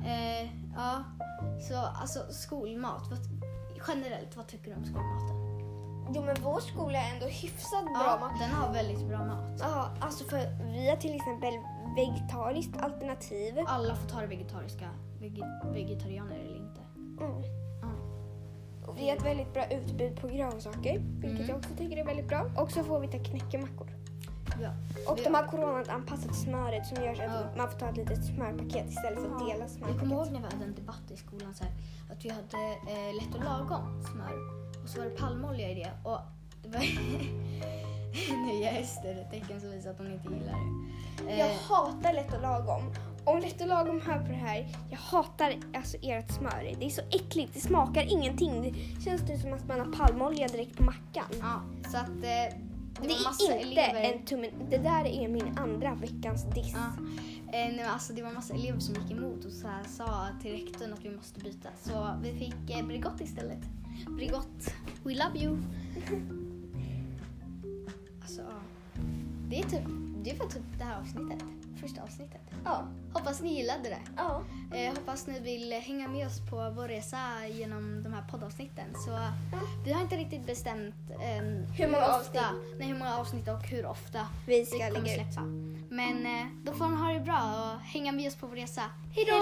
Eh, 0.07 0.49
ja, 0.77 1.05
så 1.69 1.77
alltså 1.79 2.21
skolmat. 2.33 3.03
Vad, 3.11 3.19
generellt, 3.89 4.37
vad 4.37 4.47
tycker 4.47 4.71
du 4.71 4.77
om 4.77 4.85
skolmaten? 4.85 5.37
Jo, 6.15 6.23
men 6.23 6.37
vår 6.43 6.61
skola 6.61 6.99
är 6.99 7.15
ändå 7.15 7.27
hyfsat 7.27 7.85
bra 7.85 8.03
Ja, 8.07 8.19
mat. 8.21 8.41
den 8.41 8.51
har 8.51 8.73
väldigt 8.73 9.09
bra 9.09 9.19
mat. 9.25 9.61
Ja, 9.61 9.91
alltså 10.01 10.25
för 10.25 10.39
vi 10.73 10.89
har 10.91 10.97
till 10.97 11.15
exempel 11.17 11.55
vegetariskt 11.97 12.83
alternativ. 12.83 13.55
Alla 13.67 13.95
får 13.95 14.09
ta 14.09 14.21
det 14.21 14.27
vegetariska, 14.27 14.89
vege- 15.21 15.73
vegetarianer 15.73 16.37
eller 16.37 16.57
inte. 16.57 16.81
Mm. 17.21 17.43
Ja. 17.83 17.89
Och 18.87 18.99
vi 18.99 19.09
har 19.09 19.17
ett 19.17 19.25
väldigt 19.25 19.53
bra 19.53 19.65
utbud 19.71 20.21
på 20.21 20.29
grönsaker, 20.29 20.99
vilket 20.99 21.31
Mm. 21.41 21.49
jag 21.49 21.57
också 21.57 21.71
tycker 21.79 21.97
är 21.97 22.05
väldigt 22.05 22.29
bra. 22.29 22.47
Och 22.57 22.71
så 22.73 22.85
får 22.85 23.01
vi 23.01 23.09
ta 23.09 23.19
knäckemackor. 23.19 23.87
Ja. 24.63 24.71
Och 25.13 25.19
de 25.25 25.35
har 25.35 25.43
coronanpassat 25.47 26.35
smöret 26.37 26.87
som 26.87 27.05
gör 27.05 27.15
så 27.15 27.23
att 27.23 27.29
Ja. 27.31 27.57
man 27.57 27.71
får 27.71 27.79
ta 27.79 27.89
ett 27.89 27.97
litet 27.97 28.25
smörpaket 28.25 28.89
istället 28.91 29.19
för 29.19 29.27
att 29.37 29.47
dela 29.49 29.65
Jag 29.89 30.01
kommer 30.01 30.15
ihåg 30.15 30.27
när 30.33 30.41
vi 30.41 30.45
hade 30.47 30.65
en 30.65 30.75
debatt 30.75 31.11
i 31.11 31.17
skolan 31.17 31.55
så 31.55 31.65
här, 31.65 31.73
att 32.13 32.25
vi 32.25 32.29
hade 32.31 32.73
eh, 32.93 33.15
lätt 33.21 33.35
och 33.35 33.45
lagom 33.45 34.05
smör 34.13 34.33
och 34.83 34.89
så 34.89 34.99
var 34.99 35.05
det 35.05 35.17
palmolja 35.17 35.71
i 35.71 35.75
det 35.75 35.91
och 36.11 36.19
det 36.63 36.69
var 36.69 36.81
nu 38.47 38.53
gör 38.65 38.73
Ester 38.73 39.15
ett 39.15 39.31
tecken 39.31 39.61
som 39.61 39.71
visar 39.71 39.91
att 39.91 39.99
hon 39.99 40.13
inte 40.13 40.29
gillar 40.29 40.55
det. 41.27 41.33
Eh, 41.33 41.39
Jag 41.39 41.55
hatar 41.55 42.13
lätt 42.13 42.35
och 42.35 42.43
lagom. 42.43 42.83
Om 43.25 43.39
lätt 43.39 43.61
och 43.61 43.67
lagom 43.67 44.01
hör 44.01 44.19
på 44.19 44.29
det 44.29 44.35
här, 44.35 44.69
jag 44.91 44.99
hatar 44.99 45.55
alltså 45.75 45.97
ert 46.03 46.31
smör. 46.31 46.75
Det 46.79 46.87
är 46.87 46.91
så 46.91 47.03
äckligt, 47.11 47.55
det 47.55 47.61
smakar 47.61 48.13
ingenting. 48.13 48.63
Det 48.63 49.03
känns 49.05 49.23
det 49.23 49.39
som 49.39 49.53
att 49.53 49.69
man 49.69 49.81
har 49.81 49.93
palmolja 49.93 50.49
direkt 50.49 50.77
på 50.77 50.83
mackan. 50.83 51.25
ja, 51.41 51.61
så 51.91 51.97
att 51.97 52.09
eh, 52.09 52.59
det, 53.03 53.09
Det 53.09 53.15
är 53.15 53.31
inte 53.61 53.69
elever. 53.69 54.13
en 54.13 54.25
tumme. 54.25 54.51
Det 54.71 54.79
där 54.79 55.05
är 55.05 55.29
min 55.29 55.59
andra 55.59 55.95
veckans 55.95 56.45
diss. 56.55 56.73
Ja. 56.75 56.93
Eh, 57.53 57.75
nej, 57.77 57.83
alltså, 57.83 58.13
det 58.13 58.23
var 58.23 58.33
massa 58.33 58.55
elever 58.55 58.81
som 58.81 58.95
gick 58.95 59.11
emot 59.11 59.45
och 59.45 59.53
så 59.53 59.69
här, 59.69 59.85
sa 59.85 60.27
till 60.43 60.53
rektorn 60.53 60.93
att 60.93 61.05
vi 61.05 61.11
måste 61.11 61.41
byta. 61.41 61.69
Så 61.83 62.17
vi 62.23 62.33
fick 62.39 62.71
eh, 62.71 62.87
Bregott 62.87 63.21
istället. 63.21 63.59
Bregott, 64.17 64.75
we 65.05 65.15
love 65.15 65.39
you. 65.45 65.57
Alltså, 68.23 68.43
det 69.49 69.59
är 69.59 69.63
typ, 69.63 69.85
det 70.25 70.39
var 70.39 70.47
typ 70.47 70.63
det 70.79 70.85
här 70.85 71.01
avsnittet. 71.01 71.45
Första 71.81 72.03
avsnittet. 72.03 72.41
Ja. 72.65 72.85
Hoppas 73.13 73.41
ni 73.41 73.55
gillade 73.57 73.83
det. 73.83 73.99
ja. 74.17 74.43
Eh, 74.75 74.95
hoppas 74.95 75.27
ni 75.27 75.41
vill 75.41 75.73
hänga 75.73 76.09
med 76.09 76.27
oss 76.27 76.41
på 76.51 76.71
vår 76.77 76.89
resa 76.89 77.19
genom 77.49 78.03
de 78.03 78.13
här 78.13 78.23
poddavsnitten. 78.31 78.85
Så 78.95 79.19
vi 79.85 79.93
har 79.93 80.01
inte 80.03 80.17
riktigt 80.17 80.47
bestämt 80.47 80.95
eh, 81.11 81.43
Hur 81.79 81.87
många 81.91 82.17
ofta, 82.21 82.41
nej, 82.79 82.89
hur 82.89 82.99
många 82.99 83.17
avsnitt 83.19 83.49
och 83.49 83.63
hur 83.67 83.87
ofta 83.87 84.27
Vi 84.47 84.59
vi 84.61 84.67
ska 84.67 84.77
kommer 84.79 84.91
lägga 84.91 85.17
ut. 85.17 85.33
släppa. 85.33 85.47
Men 85.91 86.27
eh, 86.27 86.47
då 86.65 86.73
får 86.73 86.89
ni 86.89 86.97
ha 86.97 87.13
det 87.13 87.21
bra 87.21 87.73
och 87.75 87.81
hänga 87.81 88.13
med 88.13 88.29
oss 88.29 88.35
på 88.37 88.47
vår 88.47 88.57
resa. 88.57 88.83
Hej 89.15 89.25
då! 89.29 89.33